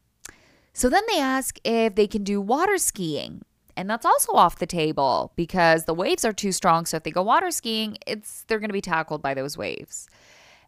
So 0.73 0.89
then 0.89 1.01
they 1.11 1.19
ask 1.19 1.57
if 1.63 1.95
they 1.95 2.05
can 2.05 2.23
do 2.23 2.39
water 2.39 2.77
skiing. 2.77 3.41
And 3.75 3.89
that's 3.89 4.05
also 4.05 4.33
off 4.33 4.59
the 4.59 4.67
table 4.67 5.33
because 5.35 5.85
the 5.85 5.95
waves 5.95 6.23
are 6.23 6.33
too 6.33 6.51
strong. 6.51 6.85
So 6.85 6.97
if 6.97 7.03
they 7.03 7.09
go 7.09 7.23
water 7.23 7.49
skiing, 7.49 7.97
it's 8.05 8.43
they're 8.43 8.59
going 8.59 8.69
to 8.69 8.73
be 8.73 8.79
tackled 8.79 9.23
by 9.23 9.33
those 9.33 9.57
waves. 9.57 10.07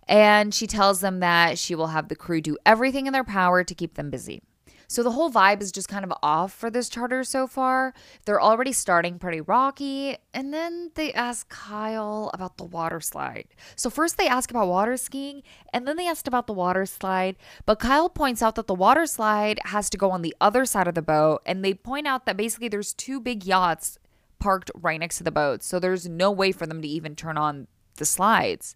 And 0.07 0.53
she 0.53 0.67
tells 0.67 1.01
them 1.01 1.19
that 1.19 1.57
she 1.57 1.75
will 1.75 1.87
have 1.87 2.07
the 2.07 2.15
crew 2.15 2.41
do 2.41 2.57
everything 2.65 3.07
in 3.07 3.13
their 3.13 3.23
power 3.23 3.63
to 3.63 3.75
keep 3.75 3.95
them 3.95 4.09
busy. 4.09 4.41
So 4.87 5.03
the 5.03 5.11
whole 5.11 5.31
vibe 5.31 5.61
is 5.61 5.71
just 5.71 5.89
kind 5.89 6.05
of 6.05 6.13
off 6.21 6.53
for 6.53 6.69
this 6.69 6.89
charter 6.89 7.23
so 7.23 7.47
far. 7.47 7.93
They're 8.25 8.41
already 8.41 8.71
starting 8.71 9.17
pretty 9.17 9.41
rocky. 9.41 10.17
And 10.33 10.53
then 10.53 10.91
they 10.95 11.11
ask 11.13 11.49
Kyle 11.49 12.29
about 12.33 12.57
the 12.57 12.63
water 12.65 12.99
slide. 12.99 13.47
So 13.75 13.89
first 13.89 14.17
they 14.17 14.27
ask 14.27 14.49
about 14.51 14.67
water 14.67 14.97
skiing 14.97 15.43
and 15.73 15.87
then 15.87 15.97
they 15.97 16.07
asked 16.07 16.27
about 16.27 16.47
the 16.47 16.53
water 16.53 16.85
slide. 16.85 17.35
But 17.65 17.79
Kyle 17.79 18.09
points 18.09 18.41
out 18.41 18.55
that 18.55 18.67
the 18.67 18.75
water 18.75 19.05
slide 19.05 19.59
has 19.65 19.89
to 19.89 19.97
go 19.97 20.11
on 20.11 20.21
the 20.21 20.35
other 20.39 20.65
side 20.65 20.87
of 20.87 20.95
the 20.95 21.01
boat. 21.01 21.41
And 21.45 21.63
they 21.65 21.73
point 21.73 22.07
out 22.07 22.25
that 22.25 22.37
basically 22.37 22.67
there's 22.67 22.93
two 22.93 23.19
big 23.19 23.45
yachts 23.45 23.97
parked 24.39 24.69
right 24.75 24.99
next 24.99 25.17
to 25.17 25.23
the 25.23 25.31
boat. 25.31 25.63
So 25.63 25.79
there's 25.79 26.07
no 26.07 26.31
way 26.31 26.51
for 26.51 26.67
them 26.67 26.81
to 26.81 26.87
even 26.87 27.15
turn 27.15 27.37
on 27.37 27.67
the 27.97 28.05
slides. 28.05 28.75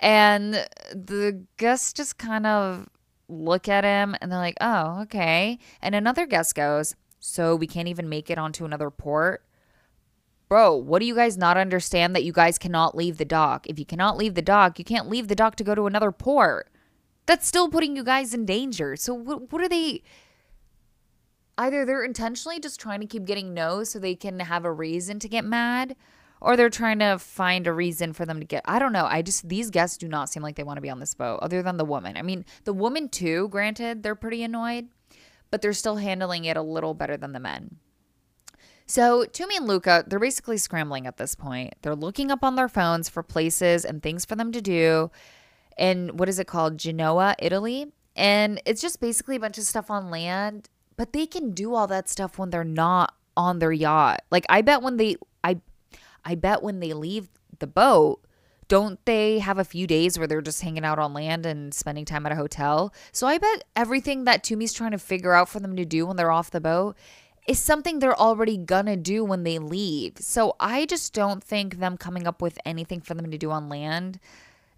And 0.00 0.66
the 0.92 1.44
guests 1.56 1.92
just 1.92 2.18
kind 2.18 2.46
of 2.46 2.88
look 3.28 3.68
at 3.68 3.84
him 3.84 4.16
and 4.20 4.30
they're 4.30 4.38
like, 4.38 4.56
oh, 4.60 5.02
okay. 5.02 5.58
And 5.82 5.94
another 5.94 6.26
guest 6.26 6.54
goes, 6.54 6.94
so 7.20 7.56
we 7.56 7.66
can't 7.66 7.88
even 7.88 8.08
make 8.08 8.30
it 8.30 8.38
onto 8.38 8.64
another 8.64 8.90
port? 8.90 9.44
Bro, 10.48 10.76
what 10.76 11.00
do 11.00 11.06
you 11.06 11.14
guys 11.14 11.36
not 11.36 11.58
understand 11.58 12.16
that 12.16 12.24
you 12.24 12.32
guys 12.32 12.58
cannot 12.58 12.96
leave 12.96 13.18
the 13.18 13.24
dock? 13.24 13.66
If 13.66 13.78
you 13.78 13.84
cannot 13.84 14.16
leave 14.16 14.34
the 14.34 14.42
dock, 14.42 14.78
you 14.78 14.84
can't 14.84 15.08
leave 15.08 15.28
the 15.28 15.34
dock 15.34 15.56
to 15.56 15.64
go 15.64 15.74
to 15.74 15.86
another 15.86 16.10
port. 16.10 16.70
That's 17.26 17.46
still 17.46 17.68
putting 17.68 17.94
you 17.94 18.02
guys 18.02 18.32
in 18.32 18.46
danger. 18.46 18.96
So 18.96 19.12
what 19.12 19.52
what 19.52 19.60
are 19.60 19.68
they 19.68 20.02
either 21.58 21.84
they're 21.84 22.04
intentionally 22.04 22.60
just 22.60 22.80
trying 22.80 23.00
to 23.00 23.06
keep 23.06 23.26
getting 23.26 23.52
no 23.52 23.84
so 23.84 23.98
they 23.98 24.14
can 24.14 24.40
have 24.40 24.64
a 24.64 24.72
reason 24.72 25.18
to 25.18 25.28
get 25.28 25.44
mad 25.44 25.96
or 26.40 26.56
they're 26.56 26.70
trying 26.70 26.98
to 27.00 27.18
find 27.18 27.66
a 27.66 27.72
reason 27.72 28.12
for 28.12 28.24
them 28.24 28.40
to 28.40 28.46
get 28.46 28.62
I 28.64 28.78
don't 28.78 28.92
know. 28.92 29.06
I 29.06 29.22
just 29.22 29.48
these 29.48 29.70
guests 29.70 29.96
do 29.96 30.08
not 30.08 30.28
seem 30.28 30.42
like 30.42 30.56
they 30.56 30.62
want 30.62 30.76
to 30.76 30.82
be 30.82 30.90
on 30.90 31.00
this 31.00 31.14
boat 31.14 31.40
other 31.42 31.62
than 31.62 31.76
the 31.76 31.84
woman. 31.84 32.16
I 32.16 32.22
mean, 32.22 32.44
the 32.64 32.72
woman 32.72 33.08
too, 33.08 33.48
granted, 33.48 34.02
they're 34.02 34.14
pretty 34.14 34.42
annoyed, 34.42 34.88
but 35.50 35.62
they're 35.62 35.72
still 35.72 35.96
handling 35.96 36.44
it 36.44 36.56
a 36.56 36.62
little 36.62 36.94
better 36.94 37.16
than 37.16 37.32
the 37.32 37.40
men. 37.40 37.76
So, 38.90 39.26
Tumi 39.26 39.58
and 39.58 39.66
Luka, 39.66 40.04
they're 40.06 40.18
basically 40.18 40.56
scrambling 40.56 41.06
at 41.06 41.18
this 41.18 41.34
point. 41.34 41.74
They're 41.82 41.94
looking 41.94 42.30
up 42.30 42.42
on 42.42 42.56
their 42.56 42.70
phones 42.70 43.10
for 43.10 43.22
places 43.22 43.84
and 43.84 44.02
things 44.02 44.24
for 44.24 44.34
them 44.34 44.50
to 44.52 44.62
do 44.62 45.10
in 45.76 46.16
what 46.16 46.28
is 46.28 46.38
it 46.38 46.46
called? 46.46 46.78
Genoa, 46.78 47.36
Italy. 47.38 47.92
And 48.16 48.62
it's 48.64 48.80
just 48.80 48.98
basically 49.00 49.36
a 49.36 49.40
bunch 49.40 49.58
of 49.58 49.64
stuff 49.64 49.90
on 49.90 50.10
land, 50.10 50.70
but 50.96 51.12
they 51.12 51.26
can 51.26 51.52
do 51.52 51.74
all 51.74 51.86
that 51.86 52.08
stuff 52.08 52.38
when 52.38 52.48
they're 52.48 52.64
not 52.64 53.14
on 53.36 53.60
their 53.60 53.72
yacht. 53.72 54.22
Like 54.30 54.46
I 54.48 54.62
bet 54.62 54.82
when 54.82 54.96
they 54.96 55.16
I 55.44 55.60
I 56.28 56.34
bet 56.34 56.62
when 56.62 56.80
they 56.80 56.92
leave 56.92 57.30
the 57.58 57.66
boat, 57.66 58.20
don't 58.68 59.02
they 59.06 59.38
have 59.38 59.56
a 59.56 59.64
few 59.64 59.86
days 59.86 60.18
where 60.18 60.26
they're 60.26 60.42
just 60.42 60.60
hanging 60.60 60.84
out 60.84 60.98
on 60.98 61.14
land 61.14 61.46
and 61.46 61.72
spending 61.72 62.04
time 62.04 62.26
at 62.26 62.32
a 62.32 62.36
hotel? 62.36 62.92
So 63.12 63.26
I 63.26 63.38
bet 63.38 63.64
everything 63.74 64.24
that 64.24 64.44
Tumi's 64.44 64.74
trying 64.74 64.90
to 64.90 64.98
figure 64.98 65.32
out 65.32 65.48
for 65.48 65.58
them 65.58 65.74
to 65.76 65.86
do 65.86 66.04
when 66.04 66.16
they're 66.16 66.30
off 66.30 66.50
the 66.50 66.60
boat 66.60 66.98
is 67.46 67.58
something 67.58 67.98
they're 67.98 68.20
already 68.20 68.58
gonna 68.58 68.94
do 68.94 69.24
when 69.24 69.42
they 69.42 69.58
leave. 69.58 70.18
So 70.18 70.54
I 70.60 70.84
just 70.84 71.14
don't 71.14 71.42
think 71.42 71.78
them 71.78 71.96
coming 71.96 72.26
up 72.26 72.42
with 72.42 72.58
anything 72.66 73.00
for 73.00 73.14
them 73.14 73.30
to 73.30 73.38
do 73.38 73.50
on 73.50 73.70
land 73.70 74.20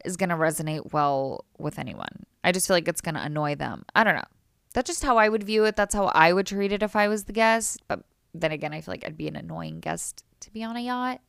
is 0.05 0.17
gonna 0.17 0.37
resonate 0.37 0.93
well 0.93 1.45
with 1.59 1.81
anyone. 1.81 2.27
I 2.45 2.53
just 2.53 2.69
feel 2.69 2.77
like 2.77 2.87
it's 2.87 3.01
gonna 3.01 3.23
annoy 3.25 3.57
them. 3.57 3.85
I 3.97 4.05
don't 4.05 4.15
know. 4.15 4.31
That's 4.73 4.87
just 4.87 5.03
how 5.03 5.17
I 5.17 5.29
would 5.29 5.43
view 5.43 5.65
it. 5.65 5.75
That's 5.75 5.97
how 5.97 6.07
I 6.15 6.33
would 6.33 6.47
treat 6.47 6.71
it 6.71 6.85
if 6.85 6.95
I 6.95 7.09
was 7.09 7.25
the 7.25 7.33
guest. 7.33 7.83
But 7.89 8.05
then 8.33 8.53
again, 8.53 8.73
I 8.73 8.83
feel 8.83 8.93
like 8.93 9.05
I'd 9.05 9.17
be 9.17 9.27
an 9.27 9.35
annoying 9.35 9.81
guest 9.81 10.25
to 10.39 10.53
be 10.53 10.63
on 10.63 10.77
a 10.77 10.81
yacht. 10.81 11.21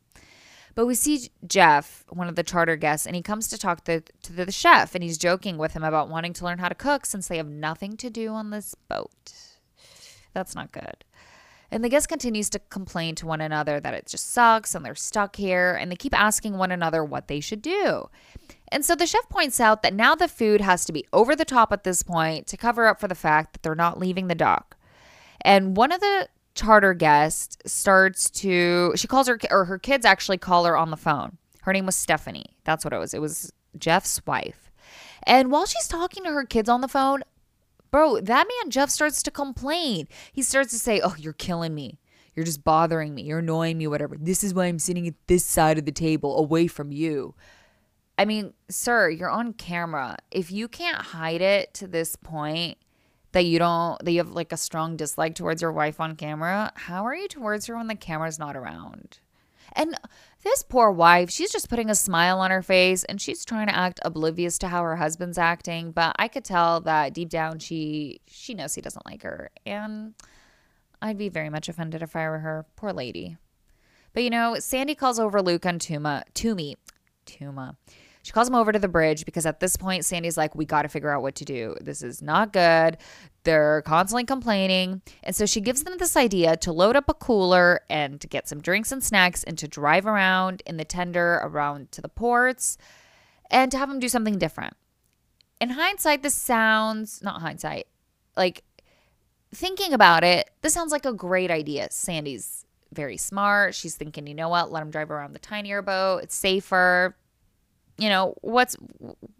But 0.73 0.85
we 0.85 0.95
see 0.95 1.29
Jeff, 1.45 2.05
one 2.09 2.27
of 2.27 2.35
the 2.35 2.43
charter 2.43 2.75
guests, 2.75 3.05
and 3.05 3.15
he 3.15 3.21
comes 3.21 3.47
to 3.49 3.57
talk 3.57 3.83
to, 3.85 4.01
to 4.01 4.33
the 4.33 4.51
chef, 4.51 4.95
and 4.95 5.03
he's 5.03 5.17
joking 5.17 5.57
with 5.57 5.73
him 5.73 5.83
about 5.83 6.09
wanting 6.09 6.33
to 6.33 6.45
learn 6.45 6.59
how 6.59 6.69
to 6.69 6.75
cook 6.75 7.05
since 7.05 7.27
they 7.27 7.37
have 7.37 7.47
nothing 7.47 7.97
to 7.97 8.09
do 8.09 8.29
on 8.29 8.49
this 8.49 8.75
boat. 8.87 9.33
That's 10.33 10.55
not 10.55 10.71
good. 10.71 11.03
And 11.69 11.83
the 11.83 11.89
guest 11.89 12.09
continues 12.09 12.49
to 12.49 12.59
complain 12.59 13.15
to 13.15 13.25
one 13.25 13.39
another 13.39 13.79
that 13.79 13.93
it 13.93 14.05
just 14.05 14.31
sucks 14.31 14.75
and 14.75 14.83
they're 14.85 14.95
stuck 14.95 15.35
here, 15.35 15.73
and 15.73 15.91
they 15.91 15.95
keep 15.95 16.17
asking 16.17 16.57
one 16.57 16.71
another 16.71 17.03
what 17.03 17.27
they 17.27 17.39
should 17.39 17.61
do. 17.61 18.09
And 18.69 18.85
so 18.85 18.95
the 18.95 19.07
chef 19.07 19.27
points 19.29 19.59
out 19.59 19.83
that 19.83 19.93
now 19.93 20.15
the 20.15 20.27
food 20.27 20.61
has 20.61 20.85
to 20.85 20.93
be 20.93 21.05
over 21.11 21.35
the 21.35 21.45
top 21.45 21.73
at 21.73 21.83
this 21.83 22.03
point 22.03 22.47
to 22.47 22.57
cover 22.57 22.87
up 22.87 22.99
for 22.99 23.07
the 23.07 23.15
fact 23.15 23.53
that 23.53 23.63
they're 23.63 23.75
not 23.75 23.99
leaving 23.99 24.27
the 24.27 24.35
dock. 24.35 24.77
And 25.41 25.75
one 25.75 25.91
of 25.91 25.99
the 25.99 26.29
charter 26.53 26.93
guest 26.93 27.61
starts 27.65 28.29
to 28.29 28.93
she 28.95 29.07
calls 29.07 29.27
her 29.27 29.39
or 29.49 29.65
her 29.65 29.79
kids 29.79 30.05
actually 30.05 30.37
call 30.37 30.65
her 30.65 30.77
on 30.77 30.91
the 30.91 30.97
phone. 30.97 31.37
Her 31.61 31.73
name 31.73 31.85
was 31.85 31.95
Stephanie. 31.95 32.57
That's 32.63 32.83
what 32.83 32.93
it 32.93 32.97
was. 32.97 33.13
It 33.13 33.21
was 33.21 33.53
Jeff's 33.77 34.25
wife. 34.25 34.71
And 35.23 35.51
while 35.51 35.65
she's 35.65 35.87
talking 35.87 36.23
to 36.23 36.31
her 36.31 36.45
kids 36.45 36.67
on 36.67 36.81
the 36.81 36.87
phone, 36.87 37.21
bro, 37.91 38.19
that 38.19 38.47
man 38.47 38.71
Jeff 38.71 38.89
starts 38.89 39.21
to 39.23 39.31
complain. 39.31 40.07
He 40.31 40.41
starts 40.41 40.71
to 40.71 40.79
say, 40.79 40.99
"Oh, 41.01 41.15
you're 41.17 41.33
killing 41.33 41.75
me. 41.75 41.99
You're 42.33 42.45
just 42.45 42.63
bothering 42.63 43.13
me. 43.13 43.23
You're 43.23 43.39
annoying 43.39 43.77
me 43.77 43.87
whatever. 43.87 44.17
This 44.19 44.43
is 44.43 44.53
why 44.53 44.65
I'm 44.65 44.79
sitting 44.79 45.07
at 45.07 45.15
this 45.27 45.45
side 45.45 45.77
of 45.77 45.85
the 45.85 45.91
table 45.91 46.37
away 46.37 46.67
from 46.67 46.91
you." 46.91 47.35
I 48.17 48.25
mean, 48.25 48.53
sir, 48.69 49.09
you're 49.09 49.29
on 49.29 49.53
camera. 49.53 50.17
If 50.29 50.51
you 50.51 50.67
can't 50.67 51.01
hide 51.01 51.41
it 51.41 51.73
to 51.75 51.87
this 51.87 52.15
point, 52.15 52.77
that 53.31 53.45
you 53.45 53.59
don't 53.59 54.03
that 54.03 54.11
you 54.11 54.19
have 54.19 54.31
like 54.31 54.51
a 54.51 54.57
strong 54.57 54.95
dislike 54.95 55.35
towards 55.35 55.61
your 55.61 55.71
wife 55.71 55.99
on 55.99 56.15
camera 56.15 56.71
how 56.75 57.05
are 57.05 57.15
you 57.15 57.27
towards 57.27 57.65
her 57.67 57.75
when 57.75 57.87
the 57.87 57.95
camera's 57.95 58.39
not 58.39 58.55
around? 58.55 59.19
And 59.73 59.97
this 60.43 60.63
poor 60.63 60.91
wife 60.91 61.29
she's 61.29 61.51
just 61.51 61.69
putting 61.69 61.89
a 61.89 61.95
smile 61.95 62.39
on 62.39 62.51
her 62.51 62.61
face 62.61 63.03
and 63.05 63.21
she's 63.21 63.45
trying 63.45 63.67
to 63.67 63.75
act 63.75 64.01
oblivious 64.03 64.57
to 64.59 64.67
how 64.67 64.83
her 64.83 64.97
husband's 64.97 65.37
acting 65.37 65.91
but 65.91 66.13
i 66.19 66.27
could 66.27 66.43
tell 66.43 66.81
that 66.81 67.13
deep 67.13 67.29
down 67.29 67.59
she 67.59 68.19
she 68.27 68.53
knows 68.53 68.75
he 68.75 68.81
doesn't 68.81 69.05
like 69.05 69.23
her 69.23 69.49
and 69.65 70.13
i'd 71.01 71.17
be 71.17 71.29
very 71.29 71.49
much 71.49 71.69
offended 71.69 72.01
if 72.01 72.15
i 72.15 72.27
were 72.27 72.39
her. 72.39 72.65
Poor 72.75 72.91
lady. 72.91 73.37
But 74.13 74.23
you 74.23 74.29
know 74.29 74.57
sandy 74.59 74.95
calls 74.95 75.19
over 75.19 75.41
luke 75.41 75.65
and 75.65 75.79
tuma 75.79 76.23
tumi 76.33 76.75
tuma 77.25 77.75
she 78.23 78.31
calls 78.31 78.47
him 78.47 78.55
over 78.55 78.71
to 78.71 78.79
the 78.79 78.87
bridge 78.87 79.25
because 79.25 79.45
at 79.45 79.59
this 79.59 79.75
point, 79.75 80.05
Sandy's 80.05 80.37
like, 80.37 80.55
we 80.55 80.65
got 80.65 80.83
to 80.83 80.89
figure 80.89 81.09
out 81.09 81.21
what 81.21 81.35
to 81.35 81.45
do. 81.45 81.75
This 81.81 82.03
is 82.03 82.21
not 82.21 82.53
good. 82.53 82.97
They're 83.43 83.81
constantly 83.81 84.25
complaining. 84.25 85.01
And 85.23 85.35
so 85.35 85.45
she 85.45 85.61
gives 85.61 85.83
them 85.83 85.97
this 85.97 86.15
idea 86.15 86.55
to 86.57 86.71
load 86.71 86.95
up 86.95 87.09
a 87.09 87.13
cooler 87.13 87.81
and 87.89 88.21
to 88.21 88.27
get 88.27 88.47
some 88.47 88.61
drinks 88.61 88.91
and 88.91 89.03
snacks 89.03 89.43
and 89.43 89.57
to 89.57 89.67
drive 89.67 90.05
around 90.05 90.61
in 90.65 90.77
the 90.77 90.85
tender 90.85 91.41
around 91.43 91.91
to 91.93 92.01
the 92.01 92.09
ports 92.09 92.77
and 93.49 93.71
to 93.71 93.77
have 93.77 93.89
them 93.89 93.99
do 93.99 94.09
something 94.09 94.37
different. 94.37 94.75
In 95.59 95.71
hindsight, 95.71 96.23
this 96.23 96.35
sounds 96.35 97.21
not 97.21 97.41
hindsight, 97.41 97.87
like 98.35 98.63
thinking 99.53 99.93
about 99.93 100.23
it, 100.23 100.49
this 100.61 100.73
sounds 100.73 100.91
like 100.91 101.05
a 101.05 101.13
great 101.13 101.51
idea. 101.51 101.87
Sandy's 101.91 102.65
very 102.93 103.17
smart. 103.17 103.75
She's 103.75 103.95
thinking, 103.95 104.27
you 104.27 104.33
know 104.33 104.49
what? 104.49 104.71
Let 104.71 104.81
them 104.81 104.91
drive 104.91 105.11
around 105.11 105.33
the 105.33 105.39
tinier 105.39 105.81
boat. 105.81 106.19
It's 106.23 106.35
safer 106.35 107.15
you 108.01 108.09
know, 108.09 108.33
what's 108.41 108.75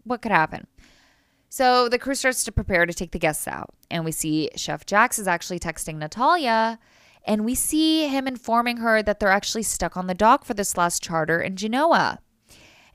what 0.04 0.22
could 0.22 0.32
happen? 0.32 0.66
So 1.48 1.88
the 1.88 1.98
crew 1.98 2.14
starts 2.14 2.44
to 2.44 2.52
prepare 2.52 2.86
to 2.86 2.94
take 2.94 3.10
the 3.10 3.18
guests 3.18 3.46
out, 3.46 3.74
and 3.90 4.04
we 4.04 4.12
see 4.12 4.50
Chef 4.56 4.86
Jax 4.86 5.18
is 5.18 5.28
actually 5.28 5.58
texting 5.58 5.96
Natalia, 5.96 6.78
and 7.24 7.44
we 7.44 7.54
see 7.54 8.06
him 8.06 8.26
informing 8.26 8.78
her 8.78 9.02
that 9.02 9.20
they're 9.20 9.28
actually 9.28 9.64
stuck 9.64 9.96
on 9.96 10.06
the 10.06 10.14
dock 10.14 10.44
for 10.44 10.54
this 10.54 10.76
last 10.76 11.02
charter 11.02 11.40
in 11.40 11.56
Genoa. 11.56 12.20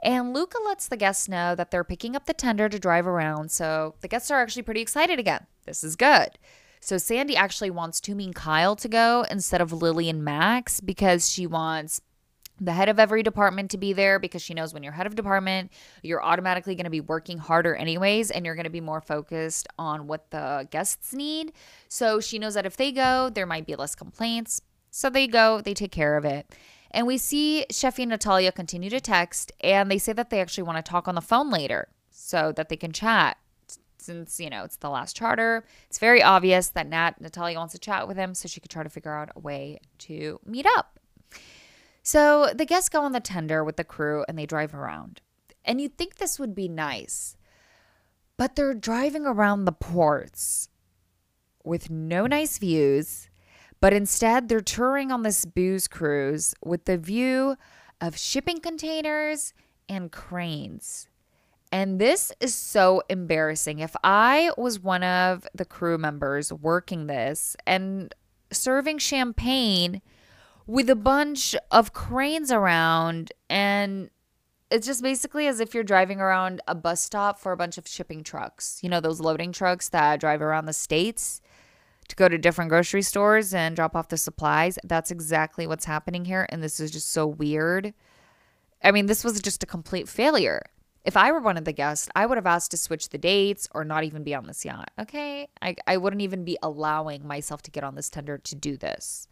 And 0.01 0.33
Luka 0.33 0.57
lets 0.63 0.87
the 0.87 0.97
guests 0.97 1.27
know 1.27 1.53
that 1.55 1.69
they're 1.69 1.83
picking 1.83 2.15
up 2.15 2.25
the 2.25 2.33
tender 2.33 2.69
to 2.69 2.79
drive 2.79 3.05
around, 3.05 3.51
so 3.51 3.95
the 4.01 4.07
guests 4.07 4.31
are 4.31 4.41
actually 4.41 4.63
pretty 4.63 4.81
excited 4.81 5.19
again. 5.19 5.45
This 5.65 5.83
is 5.83 5.95
good. 5.95 6.39
So 6.79 6.97
Sandy 6.97 7.35
actually 7.35 7.71
wants 7.71 7.99
Tumi 7.99 8.25
and 8.25 8.35
Kyle 8.35 8.75
to 8.77 8.87
go 8.87 9.25
instead 9.29 9.61
of 9.61 9.73
Lily 9.73 10.09
and 10.09 10.23
Max 10.23 10.79
because 10.79 11.29
she 11.29 11.45
wants 11.45 12.01
the 12.59 12.71
head 12.71 12.89
of 12.89 12.99
every 12.99 13.23
department 13.23 13.71
to 13.71 13.77
be 13.77 13.93
there 13.93 14.19
because 14.19 14.41
she 14.41 14.53
knows 14.53 14.73
when 14.73 14.83
you're 14.83 14.93
head 14.93 15.07
of 15.07 15.15
department, 15.15 15.71
you're 16.01 16.23
automatically 16.23 16.75
going 16.75 16.85
to 16.85 16.89
be 16.89 17.01
working 17.01 17.37
harder 17.37 17.75
anyways 17.75 18.31
and 18.31 18.45
you're 18.45 18.55
going 18.55 18.63
to 18.63 18.69
be 18.69 18.81
more 18.81 19.01
focused 19.01 19.67
on 19.77 20.07
what 20.07 20.31
the 20.31 20.67
guests 20.71 21.13
need. 21.13 21.53
So 21.87 22.19
she 22.19 22.39
knows 22.39 22.55
that 22.55 22.65
if 22.65 22.77
they 22.77 22.91
go, 22.91 23.29
there 23.29 23.45
might 23.45 23.65
be 23.65 23.75
less 23.75 23.95
complaints. 23.95 24.61
So 24.89 25.09
they 25.09 25.27
go, 25.27 25.61
they 25.61 25.73
take 25.73 25.91
care 25.91 26.17
of 26.17 26.25
it. 26.25 26.51
And 26.91 27.05
we 27.05 27.17
see 27.17 27.65
Chefy 27.71 27.99
and 27.99 28.09
Natalia 28.09 28.51
continue 28.51 28.89
to 28.89 28.99
text 28.99 29.51
and 29.61 29.91
they 29.91 29.97
say 29.97 30.13
that 30.13 30.29
they 30.29 30.41
actually 30.41 30.63
want 30.63 30.83
to 30.83 30.89
talk 30.89 31.07
on 31.07 31.15
the 31.15 31.21
phone 31.21 31.49
later 31.49 31.89
so 32.09 32.51
that 32.53 32.69
they 32.69 32.77
can 32.77 32.91
chat. 32.91 33.37
Since, 33.99 34.39
you 34.39 34.49
know, 34.49 34.63
it's 34.63 34.77
the 34.77 34.89
last 34.89 35.17
charter, 35.17 35.65
it's 35.89 35.99
very 35.99 36.23
obvious 36.23 36.69
that 36.69 36.87
Nat 36.87 37.19
Natalia 37.19 37.57
wants 37.57 37.73
to 37.73 37.79
chat 37.79 38.07
with 38.07 38.15
him 38.15 38.33
so 38.33 38.47
she 38.47 38.61
could 38.61 38.71
try 38.71 38.83
to 38.83 38.89
figure 38.89 39.13
out 39.13 39.31
a 39.35 39.39
way 39.39 39.79
to 39.99 40.39
meet 40.45 40.65
up. 40.77 40.96
So 42.07 42.53
the 42.55 42.65
guests 42.65 42.87
go 42.87 43.01
on 43.01 43.11
the 43.11 43.19
tender 43.19 43.65
with 43.65 43.75
the 43.75 43.83
crew 43.83 44.23
and 44.29 44.39
they 44.39 44.45
drive 44.45 44.73
around. 44.73 45.19
And 45.65 45.81
you'd 45.81 45.97
think 45.97 46.15
this 46.15 46.39
would 46.39 46.55
be 46.55 46.69
nice, 46.69 47.35
but 48.37 48.55
they're 48.55 48.73
driving 48.73 49.25
around 49.25 49.65
the 49.65 49.73
ports 49.73 50.69
with 51.65 51.89
no 51.89 52.25
nice 52.25 52.59
views, 52.59 53.27
but 53.81 53.91
instead 53.91 54.47
they're 54.47 54.61
touring 54.61 55.11
on 55.11 55.23
this 55.23 55.43
booze 55.43 55.89
cruise 55.89 56.55
with 56.63 56.85
the 56.85 56.97
view 56.97 57.57
of 57.99 58.17
shipping 58.17 58.61
containers 58.61 59.53
and 59.89 60.09
cranes. 60.09 61.09
And 61.73 61.99
this 61.99 62.31
is 62.39 62.55
so 62.55 63.01
embarrassing. 63.09 63.79
If 63.79 63.97
I 64.01 64.51
was 64.57 64.79
one 64.79 65.03
of 65.03 65.45
the 65.53 65.65
crew 65.65 65.97
members 65.97 66.53
working 66.53 67.07
this 67.07 67.57
and 67.65 68.15
serving 68.49 68.99
champagne 68.99 70.01
with 70.67 70.89
a 70.89 70.95
bunch 70.95 71.55
of 71.71 71.93
cranes 71.93 72.51
around 72.51 73.31
and 73.49 74.09
it's 74.69 74.85
just 74.85 75.01
basically 75.01 75.47
as 75.47 75.61
if 75.61 75.73
you're 75.73 75.83
driving 75.83 76.19
around 76.19 76.61
a 76.67 76.75
bus 76.75 77.01
stop 77.01 77.39
for 77.39 77.53
a 77.53 77.57
bunch 77.57 77.77
of 77.77 77.87
shipping 77.87 78.21
trucks. 78.21 78.79
You 78.83 78.89
know, 78.89 78.99
those 78.99 79.21
loading 79.21 79.53
trucks 79.53 79.87
that 79.89 80.19
drive 80.19 80.41
around 80.41 80.65
the 80.65 80.73
states 80.73 81.41
to 82.09 82.15
go 82.15 82.27
to 82.27 82.37
different 82.37 82.69
grocery 82.69 83.01
stores 83.01 83.53
and 83.53 83.75
drop 83.75 83.95
off 83.95 84.09
the 84.09 84.17
supplies. 84.17 84.77
That's 84.83 85.09
exactly 85.09 85.67
what's 85.67 85.85
happening 85.85 86.25
here. 86.25 86.45
And 86.49 86.61
this 86.61 86.81
is 86.81 86.91
just 86.91 87.11
so 87.11 87.25
weird. 87.25 87.93
I 88.83 88.91
mean, 88.91 89.05
this 89.05 89.23
was 89.23 89.41
just 89.41 89.63
a 89.63 89.67
complete 89.67 90.09
failure. 90.09 90.61
If 91.05 91.15
I 91.15 91.31
were 91.31 91.39
one 91.39 91.55
of 91.55 91.63
the 91.63 91.71
guests, 91.71 92.09
I 92.13 92.25
would 92.25 92.37
have 92.37 92.45
asked 92.45 92.71
to 92.71 92.77
switch 92.77 93.09
the 93.09 93.17
dates 93.17 93.69
or 93.73 93.85
not 93.85 94.03
even 94.03 94.23
be 94.25 94.35
on 94.35 94.45
this 94.45 94.65
yacht. 94.65 94.91
Okay. 94.99 95.47
I, 95.61 95.77
I 95.87 95.95
wouldn't 95.95 96.21
even 96.21 96.43
be 96.43 96.57
allowing 96.61 97.25
myself 97.25 97.61
to 97.63 97.71
get 97.71 97.85
on 97.85 97.95
this 97.95 98.09
tender 98.09 98.37
to 98.37 98.55
do 98.55 98.75
this. 98.75 99.29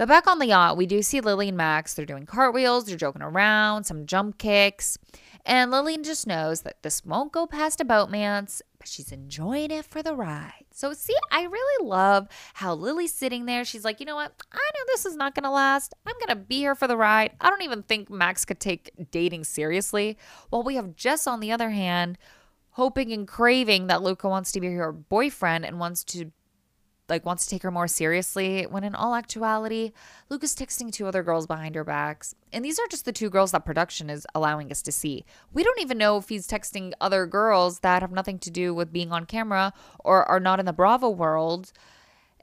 But 0.00 0.08
back 0.08 0.26
on 0.26 0.38
the 0.38 0.46
yacht, 0.46 0.78
we 0.78 0.86
do 0.86 1.02
see 1.02 1.20
Lily 1.20 1.48
and 1.48 1.58
Max. 1.58 1.92
They're 1.92 2.06
doing 2.06 2.24
cartwheels, 2.24 2.86
they're 2.86 2.96
joking 2.96 3.20
around, 3.20 3.84
some 3.84 4.06
jump 4.06 4.38
kicks. 4.38 4.96
And 5.44 5.70
Lily 5.70 5.98
just 5.98 6.26
knows 6.26 6.62
that 6.62 6.82
this 6.82 7.04
won't 7.04 7.32
go 7.32 7.46
past 7.46 7.82
a 7.82 7.84
boatmance, 7.84 8.62
but 8.78 8.88
she's 8.88 9.12
enjoying 9.12 9.70
it 9.70 9.84
for 9.84 10.02
the 10.02 10.14
ride. 10.14 10.64
So, 10.72 10.94
see, 10.94 11.12
I 11.30 11.42
really 11.42 11.86
love 11.86 12.28
how 12.54 12.72
Lily's 12.72 13.12
sitting 13.12 13.44
there. 13.44 13.62
She's 13.62 13.84
like, 13.84 14.00
you 14.00 14.06
know 14.06 14.16
what? 14.16 14.32
I 14.50 14.56
know 14.56 14.84
this 14.86 15.04
is 15.04 15.16
not 15.16 15.34
going 15.34 15.44
to 15.44 15.50
last. 15.50 15.92
I'm 16.06 16.14
going 16.14 16.28
to 16.38 16.46
be 16.46 16.60
here 16.60 16.74
for 16.74 16.88
the 16.88 16.96
ride. 16.96 17.32
I 17.38 17.50
don't 17.50 17.60
even 17.60 17.82
think 17.82 18.08
Max 18.08 18.46
could 18.46 18.58
take 18.58 18.90
dating 19.10 19.44
seriously. 19.44 20.16
While 20.48 20.62
we 20.62 20.76
have 20.76 20.96
Jess, 20.96 21.26
on 21.26 21.40
the 21.40 21.52
other 21.52 21.68
hand, 21.68 22.16
hoping 22.70 23.12
and 23.12 23.28
craving 23.28 23.88
that 23.88 24.00
Luka 24.00 24.30
wants 24.30 24.50
to 24.52 24.60
be 24.60 24.68
her 24.68 24.92
boyfriend 24.92 25.66
and 25.66 25.78
wants 25.78 26.04
to 26.04 26.32
like 27.10 27.26
wants 27.26 27.44
to 27.44 27.50
take 27.50 27.62
her 27.62 27.70
more 27.70 27.88
seriously 27.88 28.64
when 28.64 28.84
in 28.84 28.94
all 28.94 29.14
actuality 29.14 29.92
luka's 30.28 30.54
texting 30.54 30.92
two 30.92 31.06
other 31.06 31.22
girls 31.22 31.46
behind 31.46 31.74
her 31.74 31.84
backs. 31.84 32.34
And 32.52 32.64
these 32.64 32.78
are 32.78 32.86
just 32.88 33.04
the 33.04 33.12
two 33.12 33.28
girls 33.28 33.52
that 33.52 33.64
production 33.64 34.08
is 34.08 34.26
allowing 34.34 34.70
us 34.70 34.82
to 34.82 34.92
see. 34.92 35.24
We 35.52 35.62
don't 35.62 35.80
even 35.80 35.98
know 35.98 36.16
if 36.16 36.28
he's 36.28 36.48
texting 36.48 36.92
other 37.00 37.26
girls 37.26 37.80
that 37.80 38.02
have 38.02 38.12
nothing 38.12 38.38
to 38.40 38.50
do 38.50 38.74
with 38.74 38.92
being 38.92 39.12
on 39.12 39.26
camera 39.26 39.72
or 39.98 40.24
are 40.24 40.40
not 40.40 40.60
in 40.60 40.66
the 40.66 40.72
bravo 40.72 41.08
world. 41.10 41.72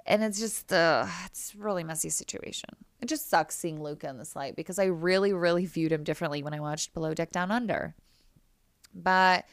And 0.06 0.24
it's 0.24 0.40
just 0.40 0.72
uh 0.72 1.08
it's 1.26 1.54
a 1.56 1.58
really 1.58 1.84
messy 1.84 2.10
situation. 2.10 2.70
It 3.02 3.08
just 3.08 3.30
sucks 3.30 3.56
seeing 3.56 3.82
luka 3.82 4.10
in 4.10 4.18
this 4.18 4.36
light 4.36 4.56
because 4.56 4.80
i 4.80 4.86
really 4.86 5.34
really 5.34 5.66
viewed 5.66 5.92
him 5.92 6.04
differently 6.04 6.44
when 6.44 6.54
i 6.54 6.60
watched 6.60 6.94
below 6.94 7.14
deck 7.14 7.32
down 7.32 7.52
under. 7.52 7.96
But 8.94 9.46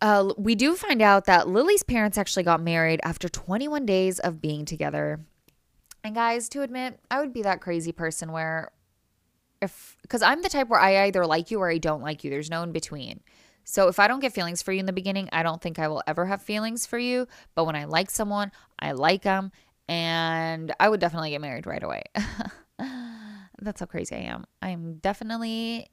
uh, 0.00 0.32
we 0.36 0.54
do 0.54 0.76
find 0.76 1.00
out 1.00 1.24
that 1.24 1.48
Lily's 1.48 1.82
parents 1.82 2.18
actually 2.18 2.42
got 2.42 2.60
married 2.60 3.00
after 3.02 3.28
21 3.28 3.86
days 3.86 4.18
of 4.18 4.40
being 4.40 4.64
together. 4.64 5.20
And 6.04 6.14
guys, 6.14 6.48
to 6.50 6.62
admit, 6.62 7.00
I 7.10 7.20
would 7.20 7.32
be 7.32 7.42
that 7.42 7.60
crazy 7.60 7.92
person 7.92 8.32
where 8.32 8.70
if 9.62 9.96
because 10.02 10.22
I'm 10.22 10.42
the 10.42 10.48
type 10.48 10.68
where 10.68 10.80
I 10.80 11.06
either 11.06 11.26
like 11.26 11.50
you 11.50 11.60
or 11.60 11.70
I 11.70 11.78
don't 11.78 12.02
like 12.02 12.24
you. 12.24 12.30
There's 12.30 12.50
no 12.50 12.62
in 12.62 12.72
between. 12.72 13.20
So 13.64 13.88
if 13.88 13.98
I 13.98 14.06
don't 14.06 14.20
get 14.20 14.32
feelings 14.32 14.62
for 14.62 14.72
you 14.72 14.78
in 14.78 14.86
the 14.86 14.92
beginning, 14.92 15.28
I 15.32 15.42
don't 15.42 15.60
think 15.60 15.78
I 15.78 15.88
will 15.88 16.02
ever 16.06 16.26
have 16.26 16.40
feelings 16.40 16.86
for 16.86 16.98
you. 16.98 17.26
But 17.54 17.64
when 17.64 17.74
I 17.74 17.84
like 17.84 18.10
someone, 18.10 18.52
I 18.78 18.92
like 18.92 19.22
them, 19.22 19.50
and 19.88 20.72
I 20.78 20.88
would 20.88 21.00
definitely 21.00 21.30
get 21.30 21.40
married 21.40 21.66
right 21.66 21.82
away. 21.82 22.04
That's 23.58 23.80
how 23.80 23.86
crazy 23.86 24.14
I 24.14 24.20
am. 24.20 24.44
I'm 24.62 24.98
definitely 24.98 25.88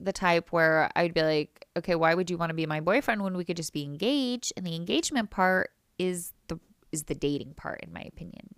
the 0.00 0.12
type 0.12 0.52
where 0.52 0.90
I'd 0.96 1.14
be 1.14 1.22
like, 1.22 1.66
okay, 1.76 1.94
why 1.94 2.14
would 2.14 2.30
you 2.30 2.36
want 2.36 2.50
to 2.50 2.54
be 2.54 2.66
my 2.66 2.80
boyfriend 2.80 3.22
when 3.22 3.36
we 3.36 3.44
could 3.44 3.56
just 3.56 3.72
be 3.72 3.82
engaged? 3.82 4.52
And 4.56 4.66
the 4.66 4.74
engagement 4.74 5.30
part 5.30 5.70
is 5.98 6.32
the 6.48 6.58
is 6.92 7.04
the 7.04 7.14
dating 7.14 7.54
part, 7.54 7.80
in 7.82 7.92
my 7.92 8.02
opinion. 8.02 8.54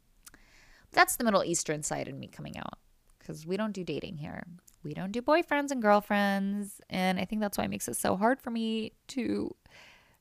That's 0.92 1.16
the 1.16 1.24
Middle 1.24 1.44
Eastern 1.44 1.82
side 1.82 2.08
of 2.08 2.14
me 2.14 2.28
coming 2.28 2.56
out 2.58 2.78
because 3.18 3.46
we 3.46 3.56
don't 3.56 3.72
do 3.72 3.84
dating 3.84 4.18
here. 4.18 4.44
We 4.82 4.94
don't 4.94 5.12
do 5.12 5.20
boyfriends 5.20 5.70
and 5.70 5.82
girlfriends, 5.82 6.80
and 6.88 7.18
I 7.18 7.24
think 7.24 7.40
that's 7.40 7.58
why 7.58 7.64
it 7.64 7.70
makes 7.70 7.88
it 7.88 7.96
so 7.96 8.16
hard 8.16 8.40
for 8.40 8.50
me 8.50 8.92
to 9.08 9.54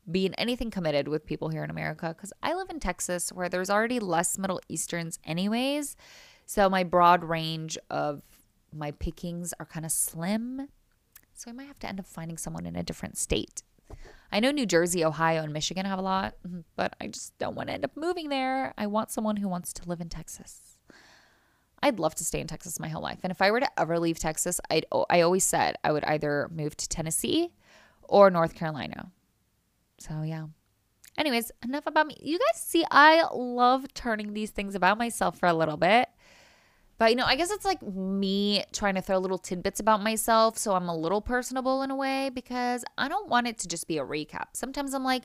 be 0.10 0.26
in 0.26 0.34
anything 0.36 0.72
committed 0.72 1.08
with 1.08 1.26
people 1.26 1.50
here 1.50 1.64
in 1.64 1.70
America 1.70 2.10
because 2.16 2.32
I 2.44 2.54
live 2.54 2.70
in 2.70 2.80
Texas 2.80 3.32
where 3.32 3.50
there's 3.50 3.70
already 3.70 4.00
less 4.00 4.38
Middle 4.38 4.62
Easterns, 4.70 5.20
anyways. 5.24 5.96
So 6.46 6.70
my 6.70 6.84
broad 6.84 7.24
range 7.24 7.78
of 7.90 8.22
my 8.74 8.92
pickings 8.92 9.54
are 9.60 9.66
kind 9.66 9.86
of 9.86 9.92
slim 9.92 10.68
so 11.36 11.50
I 11.50 11.54
might 11.54 11.68
have 11.68 11.80
to 11.80 11.88
end 11.88 12.00
up 12.00 12.08
finding 12.08 12.38
someone 12.38 12.66
in 12.66 12.76
a 12.76 12.84
different 12.84 13.18
state. 13.18 13.64
I 14.32 14.40
know 14.40 14.52
New 14.52 14.66
Jersey, 14.66 15.06
Ohio, 15.06 15.44
and 15.44 15.54
Michigan 15.54 15.86
have 15.86 16.00
a 16.00 16.02
lot, 16.02 16.36
mm-hmm, 16.46 16.62
but 16.76 16.96
I 17.00 17.08
just 17.08 17.38
don't 17.38 17.56
want 17.56 17.70
to 17.70 17.74
end 17.74 17.86
up 17.86 17.96
moving 17.96 18.30
there. 18.30 18.74
I 18.78 18.88
want 18.88 19.12
someone 19.12 19.38
who 19.38 19.48
wants 19.48 19.72
to 19.74 19.88
live 19.88 20.02
in 20.02 20.10
Texas. 20.10 20.80
I'd 21.84 22.00
love 22.00 22.16
to 22.16 22.26
stay 22.26 22.40
in 22.40 22.48
Texas 22.48 22.80
my 22.80 22.88
whole 22.88 23.02
life. 23.02 23.20
And 23.22 23.32
if 23.32 23.42
I 23.42 23.52
were 23.52 23.60
to 23.60 23.80
ever 23.80 24.00
leave 24.00 24.18
Texas, 24.18 24.60
I'd 24.72 24.86
I 25.10 25.22
always 25.22 25.44
said 25.44 25.76
I 25.84 25.92
would 25.92 26.04
either 26.06 26.50
move 26.52 26.76
to 26.78 26.90
Tennessee 26.90 27.54
or 28.04 28.32
North 28.32 28.56
Carolina. 28.56 29.12
So 30.00 30.24
yeah. 30.24 30.48
Anyways, 31.18 31.52
enough 31.64 31.86
about 31.86 32.08
me. 32.08 32.18
You 32.20 32.40
guys 32.40 32.62
see, 32.62 32.84
I 32.90 33.24
love 33.34 33.94
turning 33.94 34.34
these 34.34 34.50
things 34.50 34.74
about 34.76 34.98
myself 34.98 35.38
for 35.38 35.48
a 35.48 35.54
little 35.54 35.78
bit. 35.78 36.10
But 36.98 37.10
you 37.10 37.16
know, 37.16 37.26
I 37.26 37.36
guess 37.36 37.52
it's 37.52 37.66
like 37.66 37.82
me 37.84 38.64
trying 38.72 38.96
to 38.96 39.02
throw 39.02 39.18
little 39.18 39.38
tidbits 39.38 39.80
about 39.80 40.02
myself 40.02 40.58
so 40.58 40.74
I'm 40.74 40.88
a 40.88 40.96
little 40.96 41.22
personable 41.22 41.82
in 41.82 41.92
a 41.92 41.96
way 41.96 42.30
because 42.34 42.86
I 42.98 43.08
don't 43.08 43.30
want 43.30 43.48
it 43.48 43.58
to 43.60 43.68
just 43.68 43.88
be 43.88 43.98
a 43.98 44.06
recap. 44.06 44.48
Sometimes 44.54 44.94
I'm 44.94 45.04
like, 45.04 45.24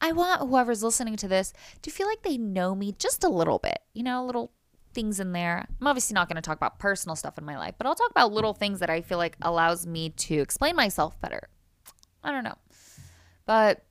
I 0.00 0.12
want 0.12 0.42
whoever's 0.42 0.82
listening 0.82 1.16
to 1.16 1.28
this 1.28 1.52
to 1.82 1.90
feel 1.90 2.06
like 2.06 2.22
they 2.22 2.36
know 2.36 2.74
me 2.74 2.94
just 2.98 3.24
a 3.24 3.28
little 3.28 3.58
bit, 3.58 3.78
you 3.94 4.02
know, 4.02 4.26
little 4.26 4.52
things 4.92 5.20
in 5.20 5.32
there. 5.32 5.66
I'm 5.80 5.86
obviously 5.86 6.14
not 6.14 6.28
going 6.28 6.36
to 6.36 6.42
talk 6.42 6.56
about 6.56 6.78
personal 6.78 7.16
stuff 7.16 7.38
in 7.38 7.44
my 7.44 7.56
life, 7.56 7.74
but 7.78 7.86
I'll 7.86 7.94
talk 7.94 8.10
about 8.10 8.32
little 8.32 8.52
things 8.52 8.80
that 8.80 8.90
I 8.90 9.00
feel 9.00 9.18
like 9.18 9.36
allows 9.40 9.86
me 9.86 10.10
to 10.10 10.34
explain 10.40 10.76
myself 10.76 11.18
better. 11.20 11.48
I 12.22 12.30
don't 12.30 12.44
know. 12.44 12.58
But 13.46 13.85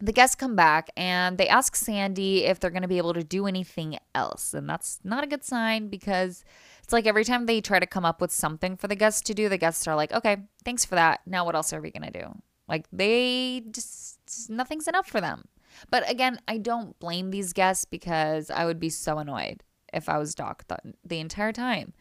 the 0.00 0.12
guests 0.12 0.36
come 0.36 0.56
back 0.56 0.90
and 0.96 1.38
they 1.38 1.48
ask 1.48 1.74
Sandy 1.74 2.44
if 2.44 2.60
they're 2.60 2.70
going 2.70 2.82
to 2.82 2.88
be 2.88 2.98
able 2.98 3.14
to 3.14 3.24
do 3.24 3.46
anything 3.46 3.98
else. 4.14 4.54
And 4.54 4.68
that's 4.68 5.00
not 5.04 5.24
a 5.24 5.26
good 5.26 5.44
sign 5.44 5.88
because 5.88 6.44
it's 6.82 6.92
like 6.92 7.06
every 7.06 7.24
time 7.24 7.46
they 7.46 7.60
try 7.60 7.78
to 7.78 7.86
come 7.86 8.04
up 8.04 8.20
with 8.20 8.30
something 8.30 8.76
for 8.76 8.88
the 8.88 8.94
guests 8.94 9.22
to 9.22 9.34
do, 9.34 9.48
the 9.48 9.58
guests 9.58 9.86
are 9.86 9.96
like, 9.96 10.12
okay, 10.12 10.36
thanks 10.64 10.84
for 10.84 10.94
that. 10.96 11.20
Now 11.26 11.44
what 11.44 11.54
else 11.54 11.72
are 11.72 11.80
we 11.80 11.90
going 11.90 12.10
to 12.10 12.20
do? 12.20 12.26
Like 12.68 12.86
they 12.92 13.62
just, 13.70 14.50
nothing's 14.50 14.88
enough 14.88 15.06
for 15.06 15.20
them. 15.20 15.44
But 15.90 16.08
again, 16.10 16.40
I 16.48 16.58
don't 16.58 16.98
blame 16.98 17.30
these 17.30 17.52
guests 17.52 17.84
because 17.84 18.50
I 18.50 18.64
would 18.64 18.80
be 18.80 18.90
so 18.90 19.18
annoyed 19.18 19.62
if 19.92 20.08
I 20.08 20.18
was 20.18 20.34
Doc 20.34 20.64
the, 20.68 20.78
the 21.04 21.20
entire 21.20 21.52
time. 21.52 21.92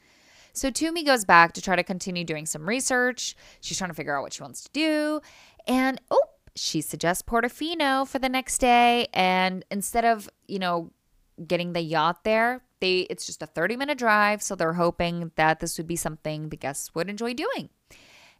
So 0.53 0.71
Tumi 0.71 1.05
goes 1.05 1.25
back 1.25 1.51
to 1.53 1.61
try 1.61 1.75
to 1.75 1.83
continue 1.83 2.23
doing 2.23 2.45
some 2.45 2.67
research. 2.67 3.35
She's 3.59 3.77
trying 3.77 3.89
to 3.89 3.95
figure 3.95 4.17
out 4.17 4.23
what 4.23 4.33
she 4.33 4.41
wants 4.41 4.63
to 4.63 4.69
do. 4.71 5.21
And 5.67 5.99
oh, 6.09 6.23
she 6.55 6.81
suggests 6.81 7.21
Portofino 7.21 8.07
for 8.07 8.19
the 8.19 8.29
next 8.29 8.59
day. 8.59 9.07
And 9.13 9.65
instead 9.69 10.05
of, 10.05 10.29
you 10.47 10.59
know, 10.59 10.91
getting 11.45 11.73
the 11.73 11.81
yacht 11.81 12.23
there, 12.23 12.61
they 12.79 12.99
it's 13.09 13.25
just 13.25 13.41
a 13.41 13.45
30 13.45 13.77
minute 13.77 13.97
drive. 13.97 14.41
So 14.41 14.55
they're 14.55 14.73
hoping 14.73 15.31
that 15.35 15.59
this 15.59 15.77
would 15.77 15.87
be 15.87 15.95
something 15.95 16.49
the 16.49 16.57
guests 16.57 16.95
would 16.95 17.09
enjoy 17.09 17.33
doing. 17.33 17.69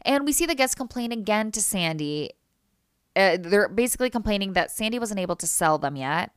And 0.02 0.26
we 0.26 0.32
see 0.32 0.46
the 0.46 0.56
guests 0.56 0.76
complain 0.76 1.12
again 1.12 1.52
to 1.52 1.62
Sandy. 1.62 2.32
Uh, 3.16 3.38
they're 3.40 3.70
basically 3.70 4.10
complaining 4.10 4.54
that 4.54 4.72
Sandy 4.72 5.00
wasn't 5.00 5.20
able 5.20 5.36
to 5.38 5.48
sell 5.48 5.78
them 5.78 5.96
yet. 5.96 6.32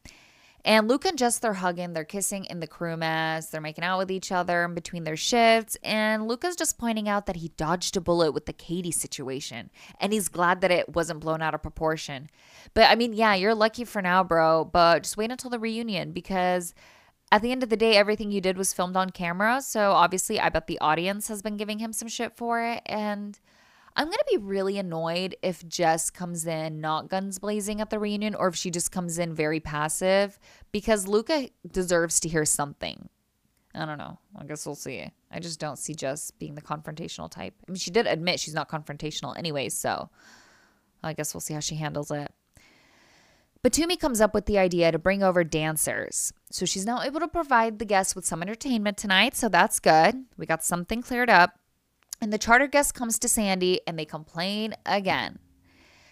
And 0.64 0.88
Luka 0.88 1.08
and 1.08 1.18
Jess, 1.18 1.38
they're 1.38 1.54
hugging, 1.54 1.92
they're 1.92 2.04
kissing 2.04 2.44
in 2.44 2.60
the 2.60 2.66
crew 2.66 2.96
mess, 2.96 3.48
they're 3.48 3.60
making 3.60 3.84
out 3.84 3.98
with 3.98 4.10
each 4.10 4.32
other 4.32 4.64
in 4.64 4.74
between 4.74 5.04
their 5.04 5.16
shifts. 5.16 5.76
And 5.82 6.26
Luka's 6.26 6.56
just 6.56 6.78
pointing 6.78 7.08
out 7.08 7.26
that 7.26 7.36
he 7.36 7.48
dodged 7.56 7.96
a 7.96 8.00
bullet 8.00 8.32
with 8.32 8.46
the 8.46 8.52
Katie 8.52 8.90
situation. 8.90 9.70
And 10.00 10.12
he's 10.12 10.28
glad 10.28 10.60
that 10.60 10.70
it 10.70 10.94
wasn't 10.94 11.20
blown 11.20 11.42
out 11.42 11.54
of 11.54 11.62
proportion. 11.62 12.28
But 12.74 12.90
I 12.90 12.96
mean, 12.96 13.12
yeah, 13.12 13.34
you're 13.34 13.54
lucky 13.54 13.84
for 13.84 14.02
now, 14.02 14.24
bro. 14.24 14.64
But 14.64 15.04
just 15.04 15.16
wait 15.16 15.30
until 15.30 15.50
the 15.50 15.58
reunion 15.58 16.12
because 16.12 16.74
at 17.30 17.42
the 17.42 17.52
end 17.52 17.62
of 17.62 17.68
the 17.68 17.76
day, 17.76 17.96
everything 17.96 18.30
you 18.30 18.40
did 18.40 18.56
was 18.56 18.72
filmed 18.72 18.96
on 18.96 19.10
camera. 19.10 19.60
So 19.60 19.92
obviously, 19.92 20.40
I 20.40 20.48
bet 20.48 20.66
the 20.66 20.80
audience 20.80 21.28
has 21.28 21.42
been 21.42 21.56
giving 21.56 21.78
him 21.78 21.92
some 21.92 22.08
shit 22.08 22.36
for 22.36 22.62
it. 22.62 22.82
And 22.86 23.38
I'm 23.98 24.06
going 24.06 24.16
to 24.16 24.24
be 24.30 24.37
really 24.37 24.78
annoyed 24.78 25.34
if 25.42 25.66
Jess 25.66 26.08
comes 26.08 26.46
in 26.46 26.80
not 26.80 27.08
guns 27.08 27.40
blazing 27.40 27.80
at 27.80 27.90
the 27.90 27.98
reunion 27.98 28.37
or 28.37 28.46
if 28.46 28.54
she 28.54 28.70
just 28.70 28.92
comes 28.92 29.18
in 29.18 29.34
very 29.34 29.58
passive 29.58 30.38
because 30.70 31.08
Luka 31.08 31.50
deserves 31.68 32.20
to 32.20 32.28
hear 32.28 32.44
something. 32.44 33.08
I 33.74 33.84
don't 33.87 33.98
know. 33.98 34.20
I 34.38 34.44
guess 34.44 34.64
we'll 34.64 34.76
see. 34.76 35.11
I 35.32 35.40
just 35.40 35.58
don't 35.58 35.80
see 35.80 35.94
Jess 35.94 36.30
being 36.30 36.54
the 36.54 36.62
confrontational 36.62 37.28
type. 37.28 37.54
I 37.68 37.72
mean, 37.72 37.78
she 37.78 37.90
did 37.90 38.06
admit 38.06 38.38
she's 38.38 38.54
not 38.54 38.70
confrontational 38.70 39.37
anyway, 39.37 39.68
so 39.68 40.08
I 41.02 41.12
guess 41.12 41.34
we'll 41.34 41.40
see 41.40 41.54
how 41.54 41.61
she 41.61 41.74
handles 41.74 42.12
it. 42.12 42.32
But 43.64 43.72
Tumi 43.72 43.98
comes 43.98 44.20
up 44.20 44.32
with 44.32 44.46
the 44.46 44.58
idea 44.58 44.92
to 44.92 44.98
bring 45.00 45.24
over 45.24 45.42
dancers. 45.42 46.32
So 46.52 46.66
she's 46.66 46.87
now 46.87 47.02
able 47.02 47.18
to 47.18 47.26
provide 47.26 47.80
the 47.80 47.84
guests 47.84 48.14
with 48.14 48.24
some 48.24 48.42
entertainment 48.42 48.96
tonight, 48.96 49.34
so 49.34 49.48
that's 49.48 49.80
good. 49.80 50.24
We 50.37 50.46
got 50.46 50.62
something 50.62 51.02
cleared 51.02 51.30
up. 51.30 51.58
And 52.20 52.33
the 52.33 52.38
charter 52.38 52.66
guest 52.66 52.94
comes 52.94 53.18
to 53.20 53.28
Sandy 53.28 53.81
and 53.87 53.98
they 53.98 54.04
complain 54.04 54.74
again. 54.85 55.38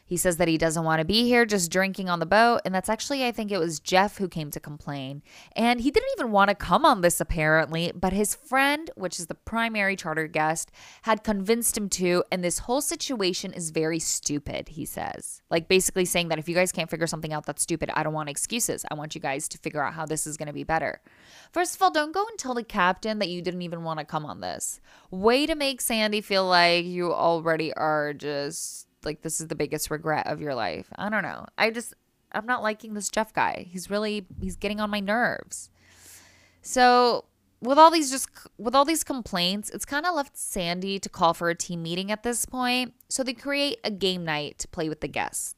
He 0.07 0.17
says 0.17 0.37
that 0.37 0.47
he 0.47 0.57
doesn't 0.57 0.85
want 0.85 1.01
to 1.01 1.05
be 1.05 1.25
here 1.25 1.45
just 1.45 1.71
drinking 1.71 2.09
on 2.09 2.21
the 2.21 2.27
boat. 2.27 2.61
And 2.65 2.73
that's 2.73 2.89
actually, 2.89 3.27
I 3.27 3.33
think 3.33 3.51
it 3.51 3.59
was 3.59 3.81
Jeff 3.81 4.19
who 4.19 4.29
came 4.29 4.53
to 4.53 4.61
complain. 4.61 5.21
And 5.57 5.81
he 5.81 5.91
didn't 5.91 6.11
even 6.17 6.31
want 6.31 6.49
to 6.49 6.55
come 6.55 6.85
on 6.85 7.01
this 7.01 7.21
apparently, 7.21 7.91
but 7.93 8.13
his 8.13 8.37
friend, 8.37 8.89
which 8.95 9.19
is 9.19 9.27
the 9.27 9.35
primary 9.35 9.97
charter 9.97 10.29
guest, 10.29 10.71
had 11.03 11.25
convinced 11.25 11.77
him 11.77 11.89
to. 11.91 12.23
And 12.31 12.45
this 12.45 12.61
whole 12.61 12.81
situation 12.81 13.53
is 13.53 13.71
very 13.71 13.99
stupid, 13.99 14.69
he 14.69 14.85
says. 14.85 15.43
Like 15.51 15.67
basically 15.67 16.05
saying 16.05 16.29
that 16.29 16.39
if 16.39 16.49
you 16.49 16.55
guys 16.55 16.71
can't 16.71 16.89
figure 16.89 17.09
something 17.09 17.33
out 17.33 17.45
that's 17.45 17.63
stupid, 17.63 17.91
I 17.93 18.05
don't 18.05 18.15
want 18.15 18.29
excuses. 18.29 18.85
I 18.89 18.95
want 18.95 19.17
you 19.17 19.21
guys 19.21 19.49
to 19.49 19.59
figure 19.59 19.83
out 19.83 19.95
how 19.95 20.07
this 20.07 20.25
is 20.25 20.37
going 20.37 20.47
to 20.47 20.53
be 20.53 20.65
better. 20.65 21.01
First 21.51 21.75
of 21.75 21.83
all, 21.83 21.91
don't 21.91 22.15
go 22.15 22.25
and 22.29 22.39
tell 22.39 22.55
the 22.55 22.63
captain 22.63 23.19
that 23.19 23.29
you 23.29 23.43
didn't 23.43 23.63
even 23.63 23.83
want 23.83 23.99
to 23.99 24.05
come 24.05 24.25
on 24.25 24.41
this. 24.41 24.81
Way 25.11 25.47
to 25.47 25.57
make 25.57 25.81
Sandy 25.81 26.21
feel 26.21 26.47
like 26.47 26.85
you 26.85 27.13
already 27.13 27.75
are 27.75 28.13
just 28.13 28.86
like 29.07 29.23
this 29.23 29.41
is 29.41 29.49
the 29.49 29.55
biggest 29.55 29.91
regret 29.91 30.27
of 30.27 30.41
your 30.41 30.55
life. 30.55 30.89
I 30.97 31.09
don't 31.09 31.23
know. 31.23 31.47
I 31.57 31.71
just 31.71 31.95
I'm 32.33 32.47
not 32.47 32.63
liking 32.63 32.93
this 32.93 33.09
Jeff 33.09 33.33
guy. 33.33 33.67
He's 33.71 33.91
really 33.91 34.27
he's 34.41 34.57
getting 34.57 34.81
on 34.81 34.91
my 34.91 35.01
nerves. 35.01 35.71
So 36.61 37.25
with 37.61 37.79
all 37.79 37.91
these 37.91 38.11
just 38.11 38.29
with 38.59 38.75
all 38.75 38.85
these 38.85 39.05
complaints, 39.05 39.71
it's 39.71 39.85
kind 39.85 40.05
of 40.05 40.15
left 40.15 40.37
Sandy 40.37 40.99
to 40.99 41.09
call 41.09 41.33
for 41.33 41.49
a 41.49 41.55
team 41.55 41.83
meeting 41.83 42.11
at 42.11 42.23
this 42.23 42.45
point. 42.45 42.95
So 43.09 43.23
they 43.23 43.33
create 43.33 43.79
a 43.85 43.91
game 43.91 44.25
night 44.25 44.59
to 44.59 44.69
play 44.69 44.89
with 44.89 45.01
the 45.01 45.09
guests. 45.09 45.55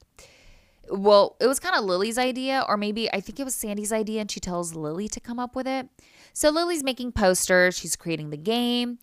Well, 0.91 1.37
it 1.39 1.47
was 1.47 1.61
kind 1.61 1.75
of 1.77 1.85
Lily's 1.85 2.17
idea, 2.17 2.65
or 2.67 2.79
maybe 2.79 3.13
I 3.13 3.21
think 3.21 3.39
it 3.39 3.45
was 3.45 3.55
Sandy's 3.55 3.93
idea, 3.93 4.23
and 4.23 4.31
she 4.31 4.41
tells 4.41 4.75
Lily 4.75 5.07
to 5.09 5.21
come 5.21 5.39
up 5.39 5.55
with 5.55 5.67
it. 5.67 5.89
So 6.33 6.49
Lily's 6.49 6.83
making 6.83 7.13
posters, 7.13 7.77
she's 7.77 7.95
creating 7.95 8.31
the 8.31 8.39
game, 8.39 8.99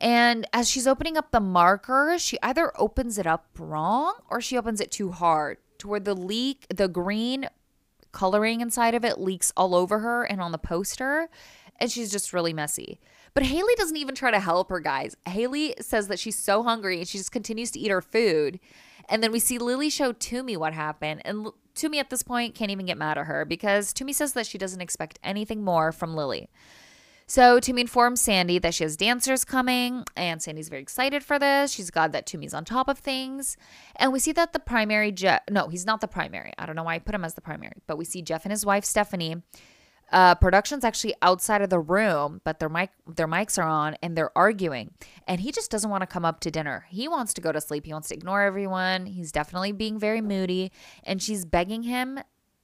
and 0.00 0.46
as 0.52 0.70
she's 0.70 0.86
opening 0.86 1.16
up 1.16 1.30
the 1.30 1.40
marker, 1.40 2.16
she 2.18 2.38
either 2.42 2.72
opens 2.80 3.18
it 3.18 3.26
up 3.26 3.46
wrong 3.58 4.14
or 4.30 4.40
she 4.40 4.56
opens 4.56 4.80
it 4.80 4.90
too 4.90 5.12
hard 5.12 5.58
to 5.78 5.88
where 5.88 6.00
the 6.00 6.14
leak, 6.14 6.66
the 6.74 6.88
green 6.88 7.48
coloring 8.12 8.60
inside 8.60 8.94
of 8.94 9.04
it 9.04 9.20
leaks 9.20 9.52
all 9.56 9.74
over 9.74 10.00
her 10.00 10.24
and 10.24 10.40
on 10.40 10.52
the 10.52 10.58
poster 10.58 11.28
and 11.80 11.90
she's 11.90 12.10
just 12.10 12.32
really 12.32 12.52
messy. 12.52 13.00
But 13.32 13.44
Haley 13.44 13.74
doesn't 13.76 13.96
even 13.96 14.14
try 14.14 14.30
to 14.30 14.40
help 14.40 14.68
her, 14.68 14.80
guys. 14.80 15.16
Haley 15.26 15.74
says 15.80 16.08
that 16.08 16.18
she's 16.18 16.38
so 16.38 16.62
hungry 16.62 16.98
and 16.98 17.08
she 17.08 17.18
just 17.18 17.32
continues 17.32 17.70
to 17.72 17.80
eat 17.80 17.90
her 17.90 18.02
food. 18.02 18.60
And 19.08 19.22
then 19.22 19.32
we 19.32 19.38
see 19.38 19.58
Lily 19.58 19.88
show 19.88 20.12
Tumi 20.12 20.56
what 20.56 20.74
happened. 20.74 21.22
And 21.24 21.48
Tumi 21.74 21.96
at 21.96 22.10
this 22.10 22.22
point 22.22 22.54
can't 22.54 22.70
even 22.70 22.86
get 22.86 22.98
mad 22.98 23.18
at 23.18 23.26
her 23.26 23.44
because 23.44 23.94
Tumi 23.94 24.14
says 24.14 24.34
that 24.34 24.46
she 24.46 24.58
doesn't 24.58 24.80
expect 24.80 25.18
anything 25.24 25.64
more 25.64 25.90
from 25.90 26.14
Lily. 26.14 26.50
So 27.30 27.60
Tumi 27.60 27.82
informs 27.82 28.20
Sandy 28.20 28.58
that 28.58 28.74
she 28.74 28.82
has 28.82 28.96
dancers 28.96 29.44
coming, 29.44 30.04
and 30.16 30.42
Sandy's 30.42 30.68
very 30.68 30.82
excited 30.82 31.22
for 31.22 31.38
this. 31.38 31.70
She's 31.70 31.88
glad 31.88 32.10
that 32.10 32.26
Tumi's 32.26 32.52
on 32.52 32.64
top 32.64 32.88
of 32.88 32.98
things. 32.98 33.56
And 33.94 34.12
we 34.12 34.18
see 34.18 34.32
that 34.32 34.52
the 34.52 34.58
primary 34.58 35.12
Jeff, 35.12 35.42
no, 35.48 35.68
he's 35.68 35.86
not 35.86 36.00
the 36.00 36.08
primary. 36.08 36.52
I 36.58 36.66
don't 36.66 36.74
know 36.74 36.82
why 36.82 36.96
I 36.96 36.98
put 36.98 37.14
him 37.14 37.24
as 37.24 37.34
the 37.34 37.40
primary, 37.40 37.82
but 37.86 37.96
we 37.96 38.04
see 38.04 38.20
Jeff 38.20 38.44
and 38.44 38.50
his 38.50 38.66
wife 38.66 38.84
Stephanie 38.84 39.44
uh, 40.10 40.34
production's 40.34 40.84
actually 40.84 41.14
outside 41.22 41.62
of 41.62 41.70
the 41.70 41.78
room, 41.78 42.40
but 42.42 42.58
their 42.58 42.68
mic 42.68 42.90
their 43.06 43.28
mics 43.28 43.62
are 43.62 43.68
on 43.68 43.94
and 44.02 44.16
they're 44.16 44.36
arguing. 44.36 44.90
And 45.28 45.40
he 45.40 45.52
just 45.52 45.70
doesn't 45.70 45.88
want 45.88 46.00
to 46.00 46.08
come 46.08 46.24
up 46.24 46.40
to 46.40 46.50
dinner. 46.50 46.86
He 46.88 47.06
wants 47.06 47.32
to 47.34 47.40
go 47.40 47.52
to 47.52 47.60
sleep. 47.60 47.86
He 47.86 47.92
wants 47.92 48.08
to 48.08 48.14
ignore 48.14 48.42
everyone. 48.42 49.06
He's 49.06 49.30
definitely 49.30 49.70
being 49.70 50.00
very 50.00 50.20
moody. 50.20 50.72
And 51.04 51.22
she's 51.22 51.44
begging 51.44 51.84
him, 51.84 52.18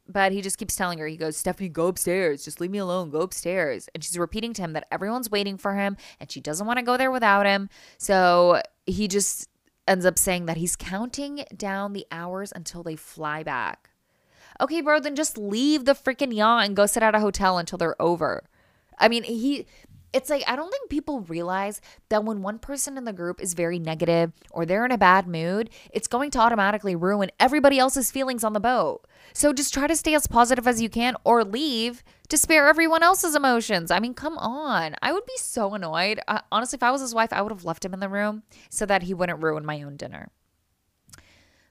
but 0.09 0.33
he 0.33 0.41
just 0.41 0.59
keeps 0.59 0.77
telling 0.77 0.99
her, 0.99 1.07
he 1.07 1.17
goes, 1.17 1.37
Stephanie, 1.37 1.69
go 1.69 1.89
upstairs. 1.89 2.45
Just 2.45 2.61
leave 2.61 2.71
me 2.71 2.79
alone. 2.79 3.11
Go 3.11 3.21
upstairs. 3.21 3.89
And 3.95 4.03
she's 4.05 4.19
repeating 4.19 4.53
to 4.55 4.63
him 4.63 4.73
that 4.75 4.87
everyone's 4.91 5.31
waiting 5.31 5.57
for 5.57 5.75
him 5.75 5.97
and 6.21 6.31
she 6.31 6.41
doesn't 6.41 6.67
want 6.67 6.79
to 6.79 6.85
go 6.85 6.97
there 6.97 7.11
without 7.11 7.47
him. 7.47 7.69
So 7.99 8.63
he 8.87 9.09
just 9.09 9.49
ends 9.89 10.07
up 10.07 10.19
saying 10.19 10.47
that 10.47 10.57
he's 10.57 10.77
counting 10.77 11.45
down 11.57 11.93
the 11.93 12.07
hours 12.11 12.53
until 12.55 12.83
they 12.83 12.97
fly 12.97 13.43
back. 13.43 13.91
Okay, 14.61 14.81
bro, 14.81 15.01
then 15.01 15.17
just 15.17 15.37
leave 15.37 15.85
the 15.85 15.93
freaking 15.93 16.35
yacht 16.35 16.65
and 16.65 16.77
go 16.77 16.87
sit 16.87 17.03
at 17.03 17.15
a 17.15 17.21
hotel 17.21 17.59
until 17.59 17.79
they're 17.79 18.01
over. 18.01 18.45
I 18.99 19.09
mean, 19.09 19.25
he 19.25 19.67
it's 20.13 20.31
like 20.31 20.45
I 20.47 20.57
don't 20.57 20.71
think 20.71 20.89
people 20.89 21.21
realize 21.21 21.81
that 22.09 22.25
when 22.25 22.43
one 22.43 22.59
person 22.59 22.97
in 22.97 23.05
the 23.05 23.13
group 23.13 23.41
is 23.41 23.55
very 23.55 23.79
negative 23.79 24.33
or 24.51 24.65
they're 24.65 24.85
in 24.85 24.93
a 24.93 24.99
bad 24.99 25.27
mood, 25.27 25.71
it's 25.93 26.09
going 26.09 26.31
to 26.33 26.39
automatically 26.39 26.97
ruin 26.97 27.31
everybody 27.39 27.79
else's 27.79 28.11
feelings 28.11 28.45
on 28.45 28.53
the 28.53 28.61
boat. 28.61 29.07
So 29.33 29.53
just 29.53 29.75
try 29.75 29.87
to 29.87 29.97
stay 29.97 30.15
as 30.15 30.27
positive 30.27 30.67
as 30.67 30.81
you 30.81 30.89
can 30.89 31.17
or 31.25 31.45
leave 31.45 32.03
to 32.29 32.39
spare 32.39 32.69
everyone 32.69 33.03
else's 33.03 33.35
emotions. 33.35 33.91
I 33.91 34.01
mean, 34.01 34.15
come 34.15 34.39
on. 34.39 34.97
I 35.03 35.13
would 35.13 35.27
be 35.27 35.37
so 35.37 35.75
annoyed. 35.75 36.21
Honestly, 36.51 36.77
if 36.77 36.83
I 36.83 36.91
was 36.91 37.01
his 37.01 37.15
wife, 37.15 37.33
I 37.33 37.43
would 37.43 37.53
have 37.53 37.65
left 37.65 37.85
him 37.85 37.95
in 37.95 38.01
the 38.01 38.09
room 38.09 38.43
so 38.71 38.87
that 38.87 39.05
he 39.05 39.15
wouldn't 39.15 39.43
ruin 39.43 39.67
my 39.67 39.83
own 39.83 39.97
dinner. 39.97 40.31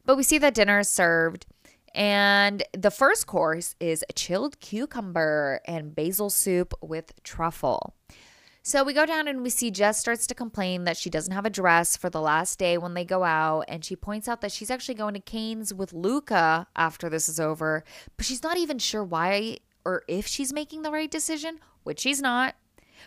But 0.05 0.17
we 0.17 0.23
see 0.23 0.37
that 0.37 0.53
dinner 0.53 0.79
is 0.79 0.89
served 0.89 1.47
and 1.95 2.61
the 2.73 2.91
first 2.91 3.25
course 3.25 3.73
is 3.79 4.03
chilled 4.15 4.59
cucumber 4.59 5.61
and 5.65 5.95
basil 5.95 6.29
soup 6.29 6.73
with 6.81 7.13
truffle. 7.23 7.95
So 8.67 8.83
we 8.83 8.93
go 8.93 9.05
down 9.05 9.27
and 9.27 9.43
we 9.43 9.51
see 9.51 9.69
Jess 9.69 9.99
starts 9.99 10.25
to 10.25 10.33
complain 10.33 10.85
that 10.85 10.97
she 10.97 11.11
doesn't 11.11 11.33
have 11.33 11.45
a 11.45 11.51
dress 11.51 11.95
for 11.95 12.09
the 12.09 12.19
last 12.19 12.57
day 12.57 12.79
when 12.79 12.95
they 12.95 13.05
go 13.05 13.23
out. 13.23 13.65
And 13.67 13.85
she 13.85 13.95
points 13.95 14.27
out 14.27 14.41
that 14.41 14.51
she's 14.51 14.71
actually 14.71 14.95
going 14.95 15.13
to 15.13 15.19
Cane's 15.19 15.71
with 15.71 15.93
Luka 15.93 16.65
after 16.75 17.07
this 17.07 17.29
is 17.29 17.39
over. 17.39 17.83
But 18.17 18.25
she's 18.25 18.41
not 18.41 18.57
even 18.57 18.79
sure 18.79 19.03
why 19.03 19.59
or 19.85 20.01
if 20.07 20.25
she's 20.25 20.51
making 20.51 20.81
the 20.81 20.89
right 20.89 21.11
decision, 21.11 21.59
which 21.83 21.99
she's 21.99 22.23
not. 22.23 22.55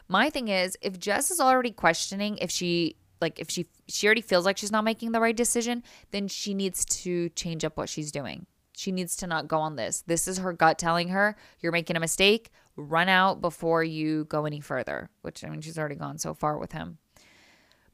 My 0.07 0.31
thing 0.31 0.47
is, 0.47 0.79
if 0.81 0.97
Jess 0.97 1.29
is 1.29 1.40
already 1.40 1.73
questioning 1.73 2.38
if 2.38 2.53
she 2.53 2.94
like 3.21 3.40
if 3.40 3.51
she 3.51 3.66
she 3.88 4.07
already 4.07 4.21
feels 4.21 4.44
like 4.44 4.59
she's 4.59 4.71
not 4.71 4.85
making 4.85 5.11
the 5.11 5.21
right 5.21 5.37
decision, 5.37 5.83
then 6.12 6.29
she 6.29 6.55
needs 6.55 6.85
to 6.85 7.31
change 7.31 7.64
up 7.64 7.77
what 7.77 7.88
she's 7.88 8.12
doing. 8.12 8.47
She 8.77 8.92
needs 8.92 9.16
to 9.16 9.27
not 9.27 9.49
go 9.49 9.59
on 9.59 9.75
this. 9.75 10.05
This 10.07 10.29
is 10.29 10.38
her 10.38 10.53
gut 10.53 10.79
telling 10.79 11.09
her 11.09 11.35
you're 11.59 11.73
making 11.73 11.97
a 11.97 12.01
mistake. 12.01 12.53
Run 12.81 13.09
out 13.09 13.41
before 13.41 13.83
you 13.83 14.25
go 14.27 14.47
any 14.47 14.61
further, 14.61 15.11
which 15.23 15.45
I 15.45 15.49
mean, 15.49 15.61
she's 15.61 15.77
already 15.77 15.97
gone 15.97 16.19
so 16.19 16.33
far 16.33 16.57
with 16.59 16.71
him. 16.71 16.99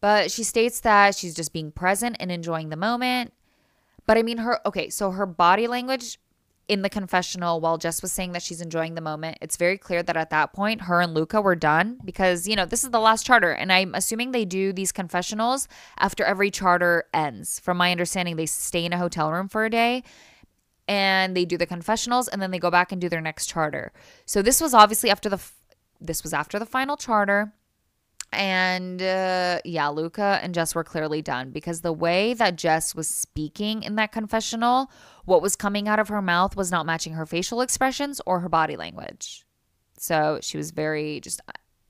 But 0.01 0.31
she 0.31 0.45
states 0.45 0.81
that 0.81 1.15
she's 1.15 1.35
just 1.35 1.55
being 1.55 1.73
present 1.73 2.17
and 2.21 2.31
enjoying 2.31 2.69
the 2.69 2.77
moment. 2.77 3.33
But 4.05 4.19
I 4.19 4.23
mean, 4.23 4.37
her, 4.39 4.61
okay, 4.67 4.91
so 4.91 5.13
her 5.13 5.25
body 5.25 5.67
language 5.67 6.19
in 6.69 6.83
the 6.83 6.91
confessional 6.91 7.61
while 7.61 7.79
Jess 7.79 8.03
was 8.03 8.13
saying 8.13 8.33
that 8.33 8.43
she's 8.43 8.61
enjoying 8.61 8.95
the 8.95 9.01
moment, 9.01 9.39
it's 9.41 9.57
very 9.57 9.77
clear 9.79 10.03
that 10.03 10.17
at 10.17 10.31
that 10.31 10.53
point, 10.53 10.83
her 10.83 11.01
and 11.01 11.15
Luka 11.15 11.41
were 11.41 11.57
done 11.57 11.99
because, 12.05 12.47
you 12.47 12.57
know, 12.57 12.67
this 12.67 12.85
is 12.85 12.91
the 12.91 13.01
last 13.01 13.25
charter. 13.25 13.53
And 13.53 13.73
I'm 13.73 13.95
assuming 13.95 14.33
they 14.33 14.45
do 14.45 14.73
these 14.73 14.93
confessionals 14.93 15.69
after 15.99 16.25
every 16.25 16.51
charter 16.51 17.05
ends. 17.13 17.59
From 17.59 17.77
my 17.77 17.91
understanding, 17.91 18.37
they 18.37 18.47
stay 18.47 18.85
in 18.85 18.93
a 18.93 18.99
hotel 18.99 19.31
room 19.33 19.49
for 19.49 19.65
a 19.65 19.71
day 19.71 20.03
and 20.87 21.37
they 21.37 21.45
do 21.45 21.57
the 21.57 21.67
confessionals 21.67 22.29
and 22.29 22.41
then 22.43 22.51
they 22.51 22.59
go 22.59 22.71
back 22.71 22.93
and 22.93 23.01
do 23.01 23.09
their 23.09 23.21
next 23.21 23.47
charter. 23.47 23.93
So 24.27 24.43
this 24.43 24.61
was 24.61 24.75
obviously 24.75 25.11
after 25.11 25.29
the 25.29 25.41
this 26.01 26.23
was 26.23 26.35
after 26.35 26.59
the 26.59 26.67
final 26.67 26.97
charter. 26.97 27.53
And 28.33 29.01
uh, 29.01 29.61
yeah, 29.65 29.89
Luka 29.89 30.41
and 30.43 30.55
Jess 30.55 30.75
were 30.75 30.83
clearly 30.83 31.23
done 31.23 31.51
because 31.51 31.83
the 31.83 31.93
way 31.93 32.35
that 32.35 32.57
Jess 32.57 32.95
was 32.95 33.09
speaking 33.09 33.85
in 33.85 33.95
that 33.95 34.11
confessional, 34.11 34.91
what 35.25 35.41
was 35.41 35.55
coming 35.55 35.87
out 35.87 36.01
of 36.01 36.09
her 36.09 36.21
mouth 36.21 36.57
was 36.57 36.71
not 36.71 36.85
matching 36.85 37.13
her 37.13 37.27
facial 37.27 37.61
expressions 37.61 38.21
or 38.27 38.41
her 38.41 38.49
body 38.49 38.77
language. 38.77 39.45
So 39.99 40.41
she 40.43 40.57
was 40.57 40.73
very 40.73 41.21
just 41.21 41.41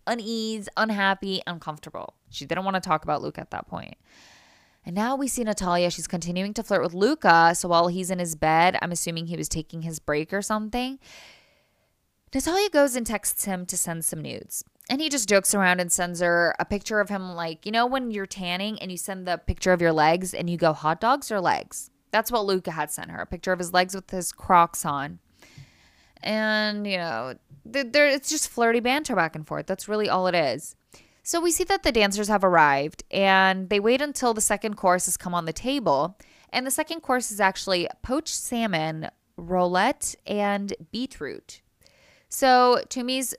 unease, 0.06 0.68
unhappy, 0.76 1.42
uncomfortable. 1.46 2.14
She 2.30 2.44
didn't 2.44 2.64
want 2.64 2.74
to 2.74 2.80
talk 2.80 3.04
about 3.04 3.22
Luka 3.22 3.40
at 3.40 3.50
that 3.50 3.66
point. 3.66 3.94
And 4.86 4.94
now 4.94 5.16
we 5.16 5.28
see 5.28 5.44
Natalia. 5.44 5.90
She's 5.90 6.06
continuing 6.06 6.52
to 6.54 6.62
flirt 6.62 6.82
with 6.82 6.94
Luka. 6.94 7.54
So 7.54 7.68
while 7.68 7.88
he's 7.88 8.10
in 8.10 8.18
his 8.18 8.34
bed, 8.34 8.78
I'm 8.82 8.92
assuming 8.92 9.26
he 9.26 9.36
was 9.36 9.48
taking 9.48 9.82
his 9.82 9.98
break 9.98 10.32
or 10.32 10.42
something. 10.42 10.98
Natalia 12.34 12.68
goes 12.68 12.94
and 12.94 13.06
texts 13.06 13.44
him 13.44 13.64
to 13.66 13.76
send 13.76 14.04
some 14.04 14.20
nudes. 14.20 14.64
And 14.90 15.00
he 15.00 15.08
just 15.08 15.28
jokes 15.28 15.54
around 15.54 15.80
and 15.80 15.90
sends 15.90 16.20
her 16.20 16.54
a 16.58 16.66
picture 16.66 17.00
of 17.00 17.08
him, 17.08 17.34
like, 17.34 17.64
you 17.64 17.72
know, 17.72 17.86
when 17.86 18.10
you're 18.10 18.26
tanning 18.26 18.78
and 18.80 18.90
you 18.90 18.98
send 18.98 19.26
the 19.26 19.38
picture 19.38 19.72
of 19.72 19.80
your 19.80 19.92
legs 19.92 20.34
and 20.34 20.50
you 20.50 20.58
go, 20.58 20.74
hot 20.74 21.00
dogs 21.00 21.32
or 21.32 21.40
legs? 21.40 21.90
That's 22.10 22.30
what 22.30 22.44
Luka 22.44 22.72
had 22.72 22.90
sent 22.90 23.10
her 23.10 23.20
a 23.22 23.26
picture 23.26 23.52
of 23.52 23.58
his 23.58 23.72
legs 23.72 23.94
with 23.94 24.10
his 24.10 24.30
crocs 24.32 24.84
on. 24.84 25.20
And, 26.22 26.86
you 26.86 26.98
know, 26.98 27.36
it's 27.72 28.28
just 28.28 28.50
flirty 28.50 28.80
banter 28.80 29.16
back 29.16 29.34
and 29.34 29.46
forth. 29.46 29.66
That's 29.66 29.88
really 29.88 30.10
all 30.10 30.26
it 30.26 30.34
is. 30.34 30.76
So 31.26 31.40
we 31.40 31.52
see 31.52 31.64
that 31.64 31.82
the 31.82 31.90
dancers 31.90 32.28
have 32.28 32.44
arrived 32.44 33.02
and 33.10 33.70
they 33.70 33.80
wait 33.80 34.02
until 34.02 34.34
the 34.34 34.42
second 34.42 34.76
course 34.76 35.06
has 35.06 35.16
come 35.16 35.34
on 35.34 35.46
the 35.46 35.54
table. 35.54 36.18
And 36.50 36.66
the 36.66 36.70
second 36.70 37.00
course 37.00 37.32
is 37.32 37.40
actually 37.40 37.88
poached 38.02 38.34
salmon, 38.34 39.08
roulade, 39.38 40.16
and 40.26 40.74
beetroot. 40.92 41.62
So 42.28 42.82
Tumi's 42.90 43.34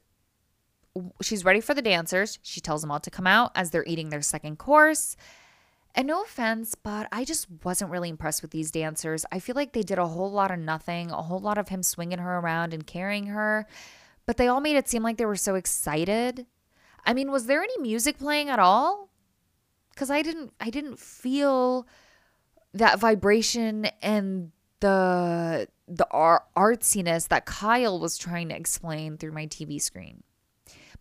she's 1.22 1.46
ready 1.46 1.62
for 1.62 1.76
the 1.76 1.82
dancers. 1.82 2.40
She 2.42 2.60
tells 2.60 2.82
them 2.82 2.90
all 2.90 3.00
to 3.02 3.12
come 3.12 3.28
out 3.28 3.52
as 3.54 3.70
they're 3.70 3.86
eating 3.86 4.10
their 4.10 4.24
second 4.24 4.58
course. 4.58 5.16
And 5.94 6.08
no 6.08 6.24
offense, 6.24 6.74
but 6.74 7.08
I 7.12 7.24
just 7.24 7.48
wasn't 7.64 7.92
really 7.92 8.10
impressed 8.10 8.42
with 8.42 8.52
these 8.52 8.72
dancers. 8.72 9.26
I 9.32 9.38
feel 9.38 9.56
like 9.56 9.74
they 9.74 9.84
did 9.84 10.00
a 10.00 10.08
whole 10.08 10.32
lot 10.32 10.50
of 10.50 10.60
nothing, 10.60 11.12
a 11.12 11.22
whole 11.22 11.40
lot 11.40 11.60
of 11.60 11.70
him 11.70 11.84
swinging 11.84 12.20
her 12.20 12.40
around 12.40 12.74
and 12.74 12.88
carrying 12.88 13.28
her, 13.28 13.68
but 14.26 14.38
they 14.38 14.48
all 14.48 14.60
made 14.60 14.76
it 14.76 14.90
seem 14.90 15.04
like 15.04 15.18
they 15.18 15.26
were 15.26 15.36
so 15.36 15.54
excited. 15.56 16.48
I 17.06 17.14
mean, 17.14 17.32
was 17.32 17.46
there 17.46 17.62
any 17.62 17.78
music 17.80 18.18
playing 18.18 18.50
at 18.50 18.60
all? 18.60 19.10
Cuz 19.96 20.10
I 20.10 20.22
didn't 20.22 20.54
I 20.60 20.70
didn't 20.70 21.00
feel 21.00 21.88
that 22.74 23.00
vibration 23.00 23.86
and 24.02 24.52
the 24.82 25.68
the 25.88 26.08
artsiness 26.58 27.28
that 27.30 27.46
Kyle 27.46 28.00
was 28.00 28.18
trying 28.18 28.50
to 28.50 28.56
explain 28.56 29.18
through 29.18 29.32
my 29.32 29.48
TV 29.48 29.82
screen. 29.82 30.24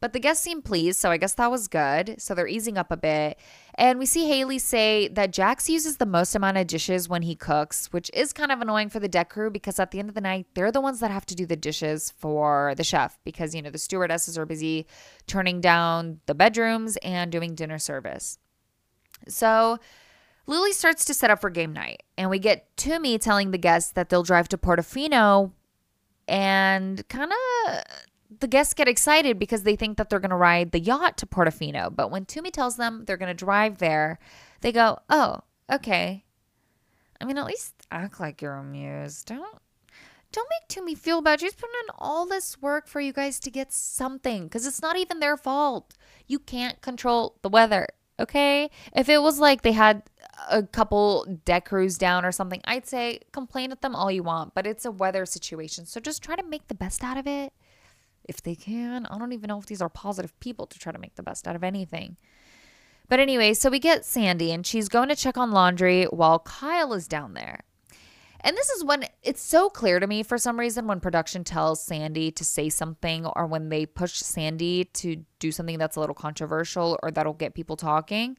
But 0.04 0.12
the 0.12 0.20
guests 0.20 0.44
seem 0.44 0.60
pleased, 0.60 1.00
so 1.00 1.10
I 1.10 1.16
guess 1.16 1.32
that 1.32 1.50
was 1.50 1.66
good. 1.66 2.16
So 2.18 2.34
they're 2.34 2.46
easing 2.46 2.76
up 2.76 2.92
a 2.92 2.96
bit. 2.98 3.38
And 3.74 3.98
we 3.98 4.04
see 4.04 4.28
Haley 4.28 4.58
say 4.58 5.08
that 5.08 5.32
Jax 5.32 5.70
uses 5.70 5.96
the 5.96 6.04
most 6.04 6.34
amount 6.34 6.58
of 6.58 6.66
dishes 6.66 7.08
when 7.08 7.22
he 7.22 7.34
cooks, 7.34 7.90
which 7.90 8.10
is 8.12 8.34
kind 8.34 8.52
of 8.52 8.60
annoying 8.60 8.90
for 8.90 9.00
the 9.00 9.08
deck 9.08 9.30
crew 9.30 9.48
because 9.48 9.78
at 9.78 9.92
the 9.92 9.98
end 9.98 10.10
of 10.10 10.14
the 10.14 10.20
night, 10.20 10.46
they're 10.52 10.70
the 10.70 10.82
ones 10.82 11.00
that 11.00 11.10
have 11.10 11.24
to 11.24 11.34
do 11.34 11.46
the 11.46 11.56
dishes 11.56 12.12
for 12.18 12.74
the 12.76 12.84
chef 12.84 13.18
because, 13.24 13.54
you 13.54 13.62
know, 13.62 13.70
the 13.70 13.78
stewardesses 13.78 14.36
are 14.36 14.44
busy 14.44 14.86
turning 15.26 15.62
down 15.62 16.20
the 16.26 16.34
bedrooms 16.34 16.98
and 16.98 17.32
doing 17.32 17.54
dinner 17.54 17.78
service. 17.78 18.36
So 19.26 19.78
Lily 20.46 20.72
starts 20.72 21.06
to 21.06 21.14
set 21.14 21.30
up 21.30 21.40
for 21.40 21.48
game 21.48 21.72
night, 21.72 22.02
and 22.18 22.28
we 22.28 22.38
get 22.38 22.76
Tumi 22.76 23.18
telling 23.18 23.52
the 23.52 23.56
guests 23.56 23.92
that 23.92 24.10
they'll 24.10 24.22
drive 24.22 24.50
to 24.50 24.58
Portofino 24.58 25.52
and 26.28 27.08
kind 27.08 27.32
of 27.32 27.84
the 28.40 28.46
guests 28.46 28.74
get 28.74 28.88
excited 28.88 29.38
because 29.38 29.62
they 29.62 29.76
think 29.76 29.96
that 29.96 30.10
they're 30.10 30.20
going 30.20 30.30
to 30.30 30.36
ride 30.36 30.72
the 30.72 30.80
yacht 30.80 31.16
to 31.18 31.26
Portofino. 31.26 31.94
But 31.94 32.10
when 32.10 32.24
Tumi 32.24 32.50
tells 32.50 32.76
them 32.76 33.04
they're 33.04 33.16
going 33.16 33.34
to 33.34 33.44
drive 33.44 33.78
there, 33.78 34.18
they 34.60 34.72
go, 34.72 34.98
"Oh, 35.08 35.40
okay." 35.70 36.24
I 37.20 37.24
mean, 37.24 37.38
at 37.38 37.46
least 37.46 37.74
act 37.90 38.20
like 38.20 38.42
you're 38.42 38.54
amused. 38.54 39.26
Don't 39.26 39.58
don't 40.34 40.50
make 40.50 40.68
Tumi 40.68 40.98
feel 40.98 41.22
bad. 41.22 41.40
She's 41.40 41.54
putting 41.54 41.76
in 41.84 41.94
all 41.96 42.26
this 42.26 42.60
work 42.60 42.88
for 42.88 43.00
you 43.00 43.12
guys 43.12 43.38
to 43.40 43.50
get 43.50 43.72
something 43.72 44.44
because 44.44 44.66
it's 44.66 44.82
not 44.82 44.96
even 44.96 45.20
their 45.20 45.36
fault. 45.36 45.94
You 46.26 46.40
can't 46.40 46.80
control 46.82 47.36
the 47.42 47.48
weather, 47.48 47.86
okay? 48.18 48.68
If 48.96 49.08
it 49.08 49.22
was 49.22 49.38
like 49.38 49.62
they 49.62 49.72
had 49.72 50.02
a 50.50 50.64
couple 50.64 51.24
deck 51.44 51.66
crews 51.66 51.96
down 51.96 52.24
or 52.24 52.32
something, 52.32 52.60
I'd 52.64 52.86
say 52.86 53.20
complain 53.30 53.70
at 53.70 53.80
them 53.80 53.94
all 53.94 54.10
you 54.10 54.24
want, 54.24 54.54
but 54.54 54.66
it's 54.66 54.84
a 54.84 54.90
weather 54.90 55.24
situation. 55.24 55.86
So 55.86 56.00
just 56.00 56.22
try 56.22 56.34
to 56.34 56.42
make 56.42 56.66
the 56.66 56.74
best 56.74 57.04
out 57.04 57.16
of 57.16 57.28
it 57.28 57.52
if 58.24 58.42
they 58.42 58.54
can. 58.54 59.06
I 59.06 59.18
don't 59.18 59.32
even 59.32 59.48
know 59.48 59.58
if 59.58 59.66
these 59.66 59.82
are 59.82 59.88
positive 59.88 60.38
people 60.40 60.66
to 60.66 60.78
try 60.78 60.92
to 60.92 60.98
make 60.98 61.14
the 61.14 61.22
best 61.22 61.46
out 61.46 61.56
of 61.56 61.64
anything. 61.64 62.16
But 63.08 63.20
anyway, 63.20 63.54
so 63.54 63.70
we 63.70 63.78
get 63.78 64.04
Sandy 64.04 64.50
and 64.50 64.66
she's 64.66 64.88
going 64.88 65.08
to 65.10 65.16
check 65.16 65.36
on 65.36 65.50
laundry 65.50 66.04
while 66.04 66.38
Kyle 66.38 66.94
is 66.94 67.06
down 67.06 67.34
there. 67.34 67.60
And 68.40 68.56
this 68.56 68.68
is 68.70 68.84
when 68.84 69.06
it's 69.22 69.40
so 69.40 69.70
clear 69.70 69.98
to 70.00 70.06
me 70.06 70.22
for 70.22 70.36
some 70.36 70.60
reason 70.60 70.86
when 70.86 71.00
production 71.00 71.44
tells 71.44 71.82
Sandy 71.82 72.30
to 72.32 72.44
say 72.44 72.68
something 72.68 73.24
or 73.24 73.46
when 73.46 73.70
they 73.70 73.86
push 73.86 74.16
Sandy 74.16 74.84
to 74.84 75.24
do 75.38 75.50
something 75.50 75.78
that's 75.78 75.96
a 75.96 76.00
little 76.00 76.14
controversial 76.14 76.98
or 77.02 77.10
that'll 77.10 77.32
get 77.32 77.54
people 77.54 77.76
talking 77.76 78.36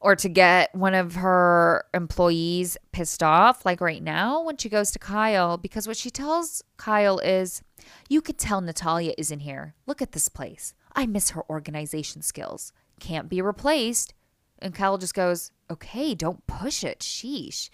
or 0.00 0.16
to 0.16 0.28
get 0.28 0.74
one 0.74 0.94
of 0.94 1.16
her 1.16 1.84
employees 1.94 2.76
pissed 2.92 3.22
off, 3.22 3.64
like 3.64 3.80
right 3.80 4.02
now 4.02 4.42
when 4.42 4.56
she 4.56 4.68
goes 4.68 4.90
to 4.92 4.98
Kyle, 4.98 5.56
because 5.56 5.86
what 5.86 5.96
she 5.96 6.10
tells 6.10 6.62
Kyle 6.76 7.18
is, 7.18 7.62
You 8.08 8.20
could 8.20 8.38
tell 8.38 8.60
Natalia 8.60 9.14
isn't 9.18 9.40
here. 9.40 9.74
Look 9.86 10.02
at 10.02 10.12
this 10.12 10.28
place. 10.28 10.74
I 10.94 11.06
miss 11.06 11.30
her 11.30 11.48
organization 11.50 12.22
skills. 12.22 12.72
Can't 13.00 13.28
be 13.28 13.42
replaced. 13.42 14.14
And 14.60 14.74
Kyle 14.74 14.98
just 14.98 15.14
goes, 15.14 15.50
Okay, 15.70 16.14
don't 16.14 16.46
push 16.46 16.84
it. 16.84 17.00
Sheesh. 17.00 17.70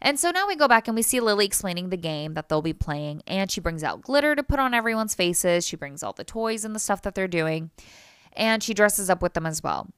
And 0.00 0.18
so 0.18 0.30
now 0.30 0.46
we 0.46 0.56
go 0.56 0.68
back 0.68 0.88
and 0.88 0.94
we 0.94 1.02
see 1.02 1.20
Lily 1.20 1.46
explaining 1.46 1.88
the 1.88 1.96
game 1.96 2.34
that 2.34 2.48
they'll 2.48 2.62
be 2.62 2.72
playing. 2.72 3.22
And 3.26 3.50
she 3.50 3.60
brings 3.60 3.82
out 3.82 4.02
glitter 4.02 4.34
to 4.34 4.42
put 4.42 4.58
on 4.58 4.74
everyone's 4.74 5.14
faces. 5.14 5.66
She 5.66 5.76
brings 5.76 6.02
all 6.02 6.12
the 6.12 6.24
toys 6.24 6.64
and 6.64 6.74
the 6.74 6.80
stuff 6.80 7.02
that 7.02 7.14
they're 7.14 7.28
doing. 7.28 7.70
And 8.32 8.62
she 8.62 8.74
dresses 8.74 9.08
up 9.08 9.22
with 9.22 9.34
them 9.34 9.46
as 9.46 9.62
well. 9.62 9.88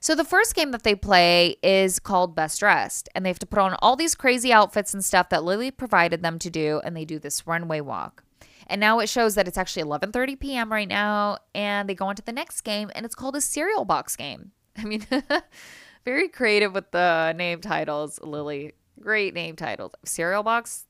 So 0.00 0.14
the 0.14 0.24
first 0.24 0.54
game 0.54 0.70
that 0.70 0.84
they 0.84 0.94
play 0.94 1.56
is 1.62 1.98
called 1.98 2.34
Best 2.34 2.60
Dressed. 2.60 3.08
And 3.14 3.24
they 3.24 3.30
have 3.30 3.38
to 3.40 3.46
put 3.46 3.58
on 3.58 3.76
all 3.80 3.96
these 3.96 4.14
crazy 4.14 4.52
outfits 4.52 4.94
and 4.94 5.04
stuff 5.04 5.28
that 5.30 5.44
Lily 5.44 5.70
provided 5.70 6.22
them 6.22 6.38
to 6.38 6.50
do. 6.50 6.80
And 6.84 6.96
they 6.96 7.04
do 7.04 7.18
this 7.18 7.46
runway 7.46 7.80
walk. 7.80 8.22
And 8.68 8.80
now 8.80 8.98
it 9.00 9.08
shows 9.08 9.34
that 9.34 9.48
it's 9.48 9.58
actually 9.58 9.84
11:30 9.84 10.38
p.m. 10.38 10.70
right 10.70 10.88
now 10.88 11.38
and 11.54 11.88
they 11.88 11.94
go 11.94 12.06
on 12.06 12.16
to 12.16 12.22
the 12.22 12.32
next 12.32 12.60
game 12.60 12.90
and 12.94 13.06
it's 13.06 13.14
called 13.14 13.34
a 13.34 13.40
cereal 13.40 13.86
box 13.86 14.14
game. 14.14 14.52
I 14.76 14.84
mean, 14.84 15.06
very 16.04 16.28
creative 16.28 16.74
with 16.74 16.90
the 16.90 17.32
name 17.32 17.60
titles, 17.60 18.20
Lily. 18.22 18.74
Great 19.00 19.32
name 19.32 19.56
titles. 19.56 19.92
Cereal 20.04 20.42
box 20.42 20.84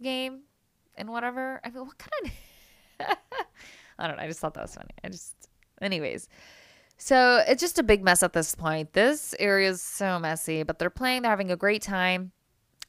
game 0.00 0.42
and 0.94 1.10
whatever. 1.10 1.60
I 1.64 1.70
mean, 1.70 1.86
what 1.86 1.98
kind 1.98 2.32
of 3.00 3.16
I 3.98 4.06
don't 4.06 4.16
know. 4.16 4.22
I 4.22 4.28
just 4.28 4.40
thought 4.40 4.54
that 4.54 4.62
was 4.62 4.74
funny. 4.74 4.90
I 5.02 5.08
just 5.08 5.34
anyways. 5.80 6.28
So 7.04 7.42
it's 7.48 7.60
just 7.60 7.80
a 7.80 7.82
big 7.82 8.04
mess 8.04 8.22
at 8.22 8.32
this 8.32 8.54
point. 8.54 8.92
This 8.92 9.34
area 9.40 9.68
is 9.70 9.82
so 9.82 10.20
messy, 10.20 10.62
but 10.62 10.78
they're 10.78 10.88
playing, 10.88 11.22
they're 11.22 11.32
having 11.32 11.50
a 11.50 11.56
great 11.56 11.82
time. 11.82 12.30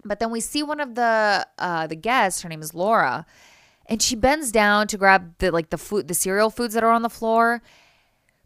But 0.05 0.19
then 0.19 0.29
we 0.29 0.39
see 0.39 0.61
one 0.61 0.79
of 0.79 0.93
the 0.93 1.47
uh 1.57 1.87
the 1.87 1.95
guests, 1.95 2.43
her 2.43 2.49
name 2.49 2.61
is 2.61 2.75
Laura, 2.75 3.25
and 3.87 4.03
she 4.03 4.15
bends 4.15 4.51
down 4.51 4.85
to 4.89 4.97
grab 4.99 5.33
the 5.39 5.49
like 5.49 5.71
the 5.71 5.79
food 5.79 6.07
the 6.07 6.13
cereal 6.13 6.51
foods 6.51 6.75
that 6.75 6.83
are 6.83 6.91
on 6.91 7.01
the 7.01 7.09
floor 7.09 7.63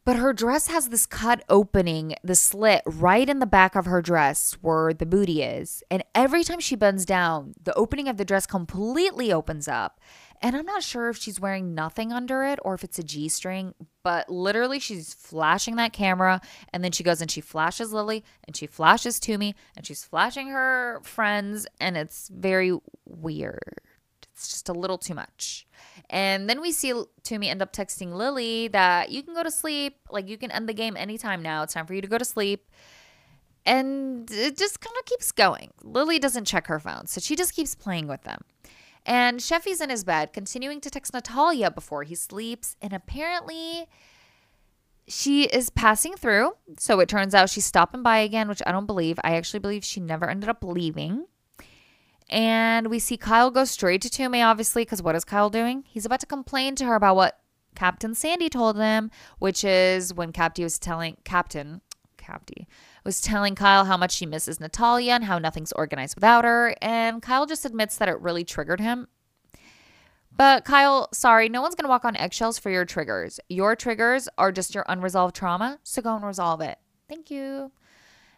but 0.08 0.16
her 0.16 0.32
dress 0.32 0.68
has 0.68 0.88
this 0.88 1.06
cut 1.06 1.44
opening, 1.50 2.16
the 2.24 2.34
slit 2.34 2.82
right 2.86 3.28
in 3.28 3.40
the 3.40 3.46
back 3.46 3.76
of 3.76 3.84
her 3.88 4.02
dress 4.02 4.54
where 4.62 4.94
the 4.94 5.06
booty 5.06 5.44
is. 5.44 5.84
And 5.92 6.02
every 6.16 6.46
time 6.46 6.62
she 6.62 6.78
bends 6.78 7.06
down, 7.06 7.56
the 7.62 7.74
opening 7.74 8.08
of 8.08 8.16
the 8.16 8.24
dress 8.24 8.46
completely 8.46 9.34
opens 9.34 9.68
up. 9.68 10.00
And 10.42 10.56
I'm 10.56 10.66
not 10.66 10.84
sure 10.84 11.10
if 11.10 11.18
she's 11.18 11.40
wearing 11.40 11.74
nothing 11.74 12.14
under 12.14 12.44
it 12.44 12.60
or 12.62 12.76
if 12.76 12.84
it's 12.84 13.00
a 13.00 13.04
G 13.04 13.28
string, 13.28 13.74
but 14.04 14.30
literally 14.30 14.80
she's 14.80 15.14
flashing 15.14 15.78
that 15.78 15.94
camera. 15.94 16.42
And 16.72 16.84
then 16.84 16.92
she 16.92 17.04
goes 17.04 17.22
and 17.22 17.32
she 17.32 17.42
flashes 17.42 17.92
Lily 17.92 18.24
and 18.44 18.56
she 18.56 18.68
flashes 18.68 19.20
Tumi 19.20 19.56
and 19.76 19.86
she's 19.86 20.04
flashing 20.04 20.50
her 20.50 21.00
friends. 21.04 21.66
And 21.80 21.98
it's 21.98 22.30
very 22.30 22.78
weird. 23.06 23.82
It's 24.34 24.50
just 24.50 24.70
a 24.70 24.74
little 24.74 25.00
too 25.00 25.16
much. 25.16 25.66
And 26.12 26.48
then 26.48 26.62
we 26.62 26.72
see 26.72 26.94
Tumi 27.24 27.48
end 27.48 27.64
up 27.64 27.74
texting 27.74 28.14
Lily 28.14 28.68
that 28.68 29.10
you 29.10 29.24
can 29.24 29.34
go 29.34 29.42
to 29.42 29.50
sleep. 29.50 29.96
Like 30.12 30.30
you 30.30 30.38
can 30.38 30.52
end 30.52 30.70
the 30.70 30.74
game 30.74 30.96
anytime 30.96 31.42
now. 31.42 31.64
It's 31.64 31.74
time 31.74 31.88
for 31.88 31.96
you 31.96 32.02
to 32.02 32.08
go 32.08 32.20
to 32.20 32.26
sleep. 32.26 32.70
And 33.66 34.30
it 34.32 34.56
just 34.56 34.80
kind 34.80 34.96
of 35.00 35.06
keeps 35.06 35.32
going. 35.32 35.74
Lily 35.84 36.20
doesn't 36.20 36.46
check 36.46 36.68
her 36.68 36.80
phone, 36.80 37.08
so 37.08 37.20
she 37.20 37.36
just 37.36 37.54
keeps 37.54 37.76
playing 37.76 38.08
with 38.08 38.22
them. 38.24 38.46
And 39.08 39.40
Sheffy's 39.40 39.80
in 39.80 39.90
his 39.90 40.04
bed, 40.04 40.34
continuing 40.34 40.82
to 40.82 40.90
text 40.90 41.14
Natalia 41.14 41.72
before 41.72 42.04
he 42.04 42.14
sleeps. 42.14 42.76
And 42.82 42.92
apparently, 42.92 43.88
she 45.08 45.46
is 45.46 45.70
passing 45.70 46.16
through. 46.16 46.58
So 46.78 47.00
it 47.00 47.08
turns 47.08 47.34
out 47.34 47.50
she's 47.50 47.66
stopping 47.66 48.04
by 48.04 48.20
again, 48.20 48.50
which 48.50 48.62
I 48.68 48.74
don't 48.74 48.86
believe. 48.86 49.18
I 49.24 49.38
actually 49.38 49.60
believe 49.60 49.86
she 49.86 50.02
never 50.02 50.30
ended 50.30 50.50
up 50.50 50.62
leaving. 50.62 51.26
And 52.30 52.88
we 52.88 53.00
see 53.00 53.16
Kyle 53.16 53.50
go 53.50 53.64
straight 53.64 54.02
to 54.02 54.10
Tumi, 54.10 54.46
obviously, 54.46 54.82
because 54.82 55.02
what 55.02 55.16
is 55.16 55.24
Kyle 55.24 55.50
doing? 55.50 55.86
He's 55.88 56.06
about 56.06 56.20
to 56.20 56.26
complain 56.26 56.76
to 56.76 56.86
her 56.86 56.96
about 56.96 57.16
what 57.16 57.40
Captain 57.76 58.14
Sandy 58.14 58.50
told 58.50 58.76
them, 58.76 59.10
which 59.40 59.64
is 59.64 60.14
when 60.14 60.34
Capty 60.34 60.64
was 60.64 60.78
telling 60.78 61.16
Captain 61.24 61.80
Capty 62.18 62.66
was 63.08 63.22
telling 63.22 63.56
Kyle 63.56 63.86
how 63.86 63.96
much 63.96 64.12
she 64.12 64.26
misses 64.26 64.60
Natalia 64.60 65.14
and 65.14 65.24
how 65.24 65.40
nothing's 65.40 65.72
organized 65.72 66.16
without 66.16 66.44
her. 66.44 66.76
And 66.82 67.22
Kyle 67.22 67.46
just 67.46 67.64
admits 67.64 67.96
that 67.98 68.10
it 68.10 68.20
really 68.20 68.44
triggered 68.44 68.82
him. 68.82 69.08
But 70.36 70.66
Kyle, 70.66 71.08
sorry, 71.14 71.48
no 71.48 71.62
one's 71.62 71.74
gonna 71.74 71.88
walk 71.88 72.04
on 72.04 72.18
eggshells 72.18 72.60
for 72.60 72.70
your 72.70 72.84
triggers. 72.84 73.40
Your 73.48 73.78
triggers 73.78 74.28
are 74.38 74.52
just 74.52 74.76
your 74.76 74.86
unresolved 74.90 75.34
trauma, 75.36 75.80
so 75.84 76.02
go 76.02 76.18
and 76.18 76.26
resolve 76.26 76.60
it. 76.60 76.80
Thank 77.08 77.32
you. 77.32 77.72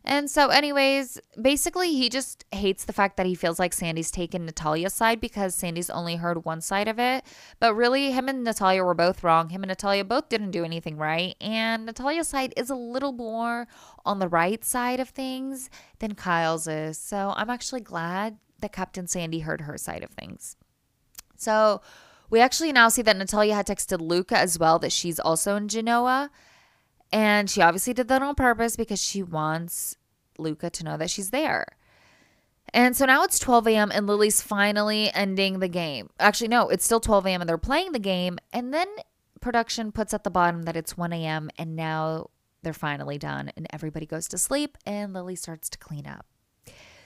And 0.06 0.30
so, 0.30 0.48
anyways, 0.48 1.20
basically, 1.40 1.94
he 1.94 2.10
just 2.10 2.46
hates 2.52 2.86
the 2.86 2.94
fact 2.94 3.18
that 3.18 3.26
he 3.26 3.36
feels 3.36 3.60
like 3.60 3.74
Sandy's 3.74 4.12
taken 4.12 4.46
Natalia's 4.46 4.94
side 4.94 5.20
because 5.20 5.56
Sandy's 5.56 5.90
only 5.90 6.16
heard 6.16 6.46
one 6.46 6.62
side 6.62 6.88
of 6.88 7.00
it. 7.00 7.26
But 7.60 7.76
really, 7.76 8.12
him 8.12 8.30
and 8.30 8.44
Natalia 8.44 8.84
were 8.84 8.94
both 8.94 9.24
wrong. 9.24 9.50
Him 9.50 9.62
and 9.62 9.70
Natalia 9.70 10.06
both 10.06 10.30
didn't 10.30 10.52
do 10.52 10.64
anything 10.64 10.98
right. 10.98 11.36
And 11.42 11.86
Natalia's 11.86 12.30
side 12.30 12.54
is 12.56 12.70
a 12.70 12.76
little 12.76 13.12
more 13.12 13.68
on 14.06 14.20
the 14.20 14.30
right 14.30 14.64
side 14.64 15.00
of 15.00 15.10
things 15.10 15.70
than 16.00 16.16
Kyle's 16.16 16.68
is. 16.68 16.98
So, 16.98 17.34
I'm 17.36 17.50
actually 17.50 17.82
glad 17.82 18.38
that 18.62 18.72
Captain 18.72 19.08
Sandy 19.08 19.40
heard 19.40 19.62
her 19.62 19.78
side 19.78 20.04
of 20.04 20.12
things. 20.12 20.56
So, 21.36 21.82
we 22.30 22.40
actually 22.40 22.72
now 22.72 22.90
see 22.90 23.02
that 23.02 23.18
Natalia 23.18 23.56
had 23.56 23.68
texted 23.68 24.00
Luka 24.00 24.38
as 24.38 24.58
well 24.60 24.80
that 24.80 24.92
she's 24.92 25.20
also 25.20 25.56
in 25.56 25.68
Genoa. 25.68 26.30
And 27.12 27.50
she 27.50 27.62
obviously 27.62 27.94
did 27.94 28.08
that 28.08 28.22
on 28.22 28.36
purpose 28.36 28.76
because 28.76 29.02
she 29.02 29.24
wants 29.24 29.98
Luka 30.38 30.70
to 30.70 30.84
know 30.84 30.98
that 30.98 31.10
she's 31.10 31.32
there. 31.32 31.66
And 32.74 32.96
so 32.96 33.06
now 33.06 33.24
it's 33.24 33.40
12 33.40 33.68
a.m. 33.68 33.92
and 33.92 34.06
Lily's 34.06 34.42
finally 34.42 35.12
ending 35.14 35.60
the 35.60 35.68
game. 35.68 36.10
Actually, 36.20 36.50
no, 36.50 36.70
it's 36.70 36.86
still 36.86 37.00
12 37.00 37.26
a.m. 37.26 37.42
and 37.42 37.50
they're 37.50 37.58
playing 37.58 37.94
the 37.94 38.00
game. 38.00 38.38
And 38.54 38.74
then 38.74 38.88
production 39.42 39.92
puts 39.92 40.14
at 40.14 40.24
the 40.24 40.30
bottom 40.30 40.64
that 40.64 40.76
it's 40.76 40.98
1 40.98 41.12
a.m. 41.14 41.50
and 41.58 41.76
now 41.76 42.30
they're 42.62 42.74
finally 42.74 43.18
done 43.18 43.52
and 43.56 43.66
everybody 43.72 44.06
goes 44.06 44.28
to 44.28 44.38
sleep 44.38 44.78
and 44.86 45.14
Lily 45.14 45.36
starts 45.36 45.70
to 45.70 45.78
clean 45.78 46.06
up. 46.06 46.26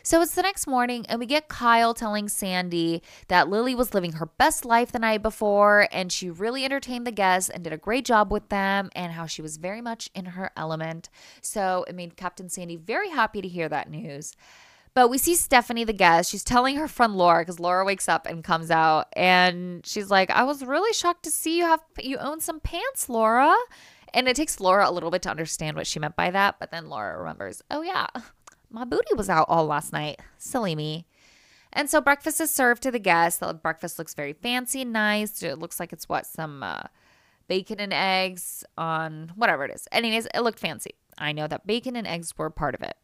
So 0.06 0.22
it's 0.22 0.36
the 0.36 0.42
next 0.42 0.68
morning, 0.68 1.06
and 1.08 1.18
we 1.18 1.26
get 1.26 1.48
Kyle 1.48 1.94
telling 1.94 2.28
Sandy 2.28 3.02
that 3.30 3.48
Lily 3.48 3.74
was 3.74 3.94
living 3.94 4.12
her 4.14 4.26
best 4.26 4.66
life 4.66 4.92
the 4.92 5.00
night 5.00 5.22
before, 5.22 5.88
and 5.94 6.12
she 6.12 6.30
really 6.30 6.66
entertained 6.66 7.08
the 7.08 7.12
guests 7.12 7.50
and 7.50 7.64
did 7.64 7.72
a 7.72 7.78
great 7.78 8.04
job 8.04 8.30
with 8.30 8.50
them, 8.50 8.90
and 8.96 9.14
how 9.14 9.28
she 9.28 9.42
was 9.42 9.56
very 9.56 9.80
much 9.80 10.10
in 10.14 10.26
her 10.26 10.52
element. 10.58 11.10
So 11.42 11.86
it 11.88 11.96
made 11.96 12.18
Captain 12.18 12.50
Sandy 12.50 12.76
very 12.76 13.12
happy 13.12 13.42
to 13.42 13.48
hear 13.48 13.70
that 13.70 13.90
news. 13.90 14.34
But 14.94 15.08
we 15.08 15.18
see 15.18 15.36
Stephanie, 15.36 15.86
the 15.86 15.94
guest. 15.94 16.32
She's 16.32 16.44
telling 16.44 16.76
her 16.76 16.90
friend 16.90 17.16
Laura 17.16 17.40
because 17.42 17.62
Laura 17.62 17.86
wakes 17.86 18.10
up 18.10 18.28
and 18.28 18.44
comes 18.44 18.70
out, 18.70 19.08
and 19.14 19.86
she's 19.86 20.12
like, 20.12 20.30
"I 20.32 20.44
was 20.44 20.66
really 20.66 20.92
shocked 20.92 21.24
to 21.24 21.32
see 21.32 21.60
you 21.60 21.64
have 21.64 21.80
you 21.98 22.18
own 22.18 22.42
some 22.42 22.60
pants, 22.60 23.08
Laura." 23.08 23.56
And 24.14 24.28
it 24.28 24.36
takes 24.36 24.60
Laura 24.60 24.88
a 24.88 24.92
little 24.92 25.12
bit 25.12 25.22
to 25.22 25.32
understand 25.32 25.78
what 25.78 25.88
she 25.88 25.98
meant 25.98 26.18
by 26.18 26.30
that, 26.30 26.60
but 26.60 26.72
then 26.72 26.90
Laura 26.90 27.18
remembers, 27.18 27.64
"Oh 27.72 27.82
yeah, 27.82 28.08
my 28.74 28.84
booty 28.84 29.14
was 29.16 29.30
out 29.30 29.46
all 29.48 29.66
last 29.66 29.94
night. 29.94 30.20
Silly 30.38 30.76
me. 30.76 31.06
And 31.72 31.90
so 31.90 32.02
breakfast 32.02 32.42
is 32.42 32.52
served 32.52 32.84
to 32.84 32.92
the 32.92 33.00
guests. 33.00 33.40
The 33.40 33.54
breakfast 33.54 33.98
looks 33.98 34.14
very 34.14 34.34
fancy 34.34 34.82
and 34.82 34.92
nice. 34.92 35.42
It 35.42 35.60
looks 35.60 35.80
like 35.80 35.94
it's 35.94 36.10
what 36.10 36.26
some 36.26 36.62
uh, 36.62 36.84
bacon 37.48 37.80
and 37.80 37.94
eggs 37.94 38.64
on 38.78 39.32
whatever 39.36 39.64
it 39.64 39.72
is. 39.74 39.88
Anyways, 39.92 40.28
it 40.34 40.42
looked 40.42 40.60
fancy. 40.60 40.92
I 41.18 41.32
know 41.32 41.48
that 41.48 41.68
bacon 41.68 41.96
and 41.96 42.08
eggs 42.08 42.38
were 42.38 42.50
part 42.50 42.76
of 42.76 42.82
it. 42.82 42.98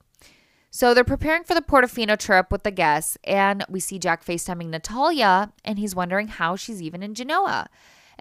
So 0.71 0.93
they're 0.93 1.03
preparing 1.03 1.43
for 1.43 1.55
the 1.55 1.61
Portofino 1.61 2.17
trip 2.17 2.51
with 2.51 2.61
the 2.61 2.69
guests, 2.69 3.17
and 3.23 3.65
we 3.69 3.79
see 3.79 3.97
Jack 3.97 4.23
FaceTiming 4.23 4.67
Natalia, 4.67 5.51
and 5.65 5.79
he's 5.79 5.95
wondering 5.95 6.27
how 6.27 6.55
she's 6.55 6.79
even 6.79 7.01
in 7.01 7.15
Genoa. 7.15 7.69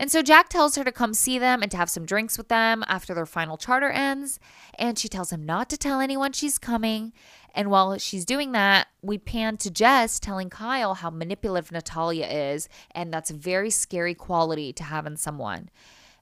And 0.00 0.12
so 0.12 0.22
Jack 0.22 0.48
tells 0.48 0.76
her 0.76 0.84
to 0.84 0.92
come 0.92 1.12
see 1.12 1.40
them 1.40 1.60
and 1.60 1.72
to 1.72 1.76
have 1.76 1.90
some 1.90 2.06
drinks 2.06 2.38
with 2.38 2.46
them 2.46 2.84
after 2.86 3.14
their 3.14 3.26
final 3.26 3.56
charter 3.56 3.90
ends. 3.90 4.38
And 4.78 4.96
she 4.96 5.08
tells 5.08 5.32
him 5.32 5.44
not 5.44 5.68
to 5.70 5.76
tell 5.76 6.00
anyone 6.00 6.32
she's 6.32 6.56
coming. 6.56 7.12
And 7.52 7.68
while 7.68 7.98
she's 7.98 8.24
doing 8.24 8.52
that, 8.52 8.86
we 9.02 9.18
pan 9.18 9.56
to 9.56 9.70
Jess 9.72 10.20
telling 10.20 10.50
Kyle 10.50 10.94
how 10.94 11.10
manipulative 11.10 11.72
Natalia 11.72 12.26
is. 12.26 12.68
And 12.92 13.12
that's 13.12 13.30
a 13.30 13.34
very 13.34 13.70
scary 13.70 14.14
quality 14.14 14.72
to 14.74 14.84
have 14.84 15.04
in 15.04 15.16
someone. 15.16 15.68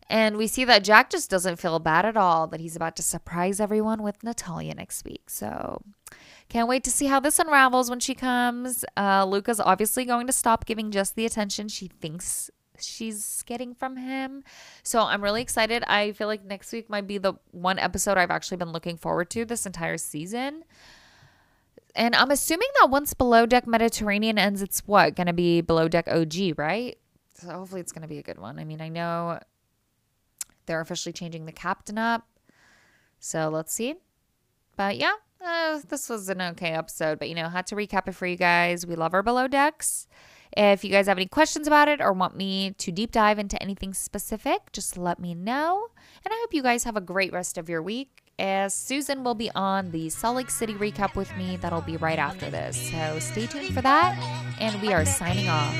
And 0.08 0.38
we 0.38 0.46
see 0.46 0.64
that 0.64 0.82
Jack 0.82 1.10
just 1.10 1.28
doesn't 1.28 1.56
feel 1.56 1.78
bad 1.78 2.06
at 2.06 2.16
all 2.16 2.46
that 2.46 2.60
he's 2.60 2.76
about 2.76 2.96
to 2.96 3.02
surprise 3.02 3.60
everyone 3.60 4.02
with 4.02 4.24
Natalia 4.24 4.74
next 4.74 5.04
week. 5.04 5.28
So 5.28 5.82
can't 6.48 6.68
wait 6.68 6.82
to 6.84 6.90
see 6.90 7.06
how 7.06 7.20
this 7.20 7.38
unravels 7.38 7.90
when 7.90 8.00
she 8.00 8.14
comes. 8.14 8.86
Uh, 8.96 9.26
Luka's 9.26 9.60
obviously 9.60 10.06
going 10.06 10.26
to 10.28 10.32
stop 10.32 10.64
giving 10.64 10.90
Jess 10.90 11.10
the 11.10 11.26
attention 11.26 11.68
she 11.68 11.88
thinks 11.88 12.50
she's 12.82 13.42
getting 13.42 13.74
from 13.74 13.96
him. 13.96 14.44
So 14.82 15.00
I'm 15.00 15.22
really 15.22 15.42
excited. 15.42 15.82
I 15.86 16.12
feel 16.12 16.26
like 16.26 16.44
next 16.44 16.72
week 16.72 16.88
might 16.90 17.06
be 17.06 17.18
the 17.18 17.34
one 17.52 17.78
episode 17.78 18.18
I've 18.18 18.30
actually 18.30 18.56
been 18.58 18.72
looking 18.72 18.96
forward 18.96 19.30
to 19.30 19.44
this 19.44 19.66
entire 19.66 19.98
season. 19.98 20.64
And 21.94 22.14
I'm 22.14 22.30
assuming 22.30 22.68
that 22.80 22.90
once 22.90 23.14
Below 23.14 23.46
Deck 23.46 23.66
Mediterranean 23.66 24.38
ends, 24.38 24.60
it's 24.60 24.80
what? 24.86 25.16
Going 25.16 25.28
to 25.28 25.32
be 25.32 25.62
Below 25.62 25.88
Deck 25.88 26.08
OG, 26.08 26.58
right? 26.58 26.98
So 27.34 27.48
hopefully 27.48 27.80
it's 27.80 27.92
going 27.92 28.02
to 28.02 28.08
be 28.08 28.18
a 28.18 28.22
good 28.22 28.38
one. 28.38 28.58
I 28.58 28.64
mean, 28.64 28.80
I 28.80 28.88
know 28.88 29.40
they're 30.66 30.80
officially 30.80 31.12
changing 31.12 31.46
the 31.46 31.52
captain 31.52 31.96
up. 31.98 32.26
So 33.18 33.48
let's 33.48 33.72
see. 33.72 33.94
But 34.76 34.98
yeah, 34.98 35.14
uh, 35.42 35.80
this 35.88 36.08
was 36.08 36.28
an 36.28 36.42
okay 36.42 36.72
episode. 36.72 37.18
But, 37.18 37.28
you 37.28 37.34
know, 37.34 37.48
had 37.48 37.66
to 37.68 37.76
recap 37.76 38.08
it 38.08 38.14
for 38.14 38.26
you 38.26 38.36
guys. 38.36 38.86
We 38.86 38.94
love 38.94 39.14
our 39.14 39.22
Below 39.22 39.48
Decks. 39.48 40.06
If 40.56 40.84
you 40.84 40.90
guys 40.90 41.06
have 41.06 41.18
any 41.18 41.26
questions 41.26 41.66
about 41.66 41.88
it 41.88 42.00
or 42.00 42.12
want 42.12 42.36
me 42.36 42.72
to 42.78 42.92
deep 42.92 43.12
dive 43.12 43.38
into 43.38 43.60
anything 43.62 43.94
specific, 43.94 44.72
just 44.72 44.96
let 44.96 45.18
me 45.18 45.34
know. 45.34 45.88
And 46.24 46.32
I 46.32 46.36
hope 46.40 46.54
you 46.54 46.62
guys 46.62 46.84
have 46.84 46.96
a 46.96 47.00
great 47.00 47.32
rest 47.32 47.58
of 47.58 47.68
your 47.68 47.82
week. 47.82 48.22
As 48.38 48.74
Susan 48.74 49.24
will 49.24 49.34
be 49.34 49.50
on 49.54 49.92
the 49.92 50.10
Salt 50.10 50.36
Lake 50.36 50.50
City 50.50 50.74
recap 50.74 51.16
with 51.16 51.34
me, 51.36 51.56
that'll 51.56 51.80
be 51.80 51.96
right 51.96 52.18
after 52.18 52.50
this. 52.50 52.90
So 52.90 53.18
stay 53.18 53.46
tuned 53.46 53.74
for 53.74 53.80
that. 53.80 54.14
And 54.60 54.80
we 54.82 54.92
are 54.92 55.06
signing 55.06 55.48
off. 55.48 55.74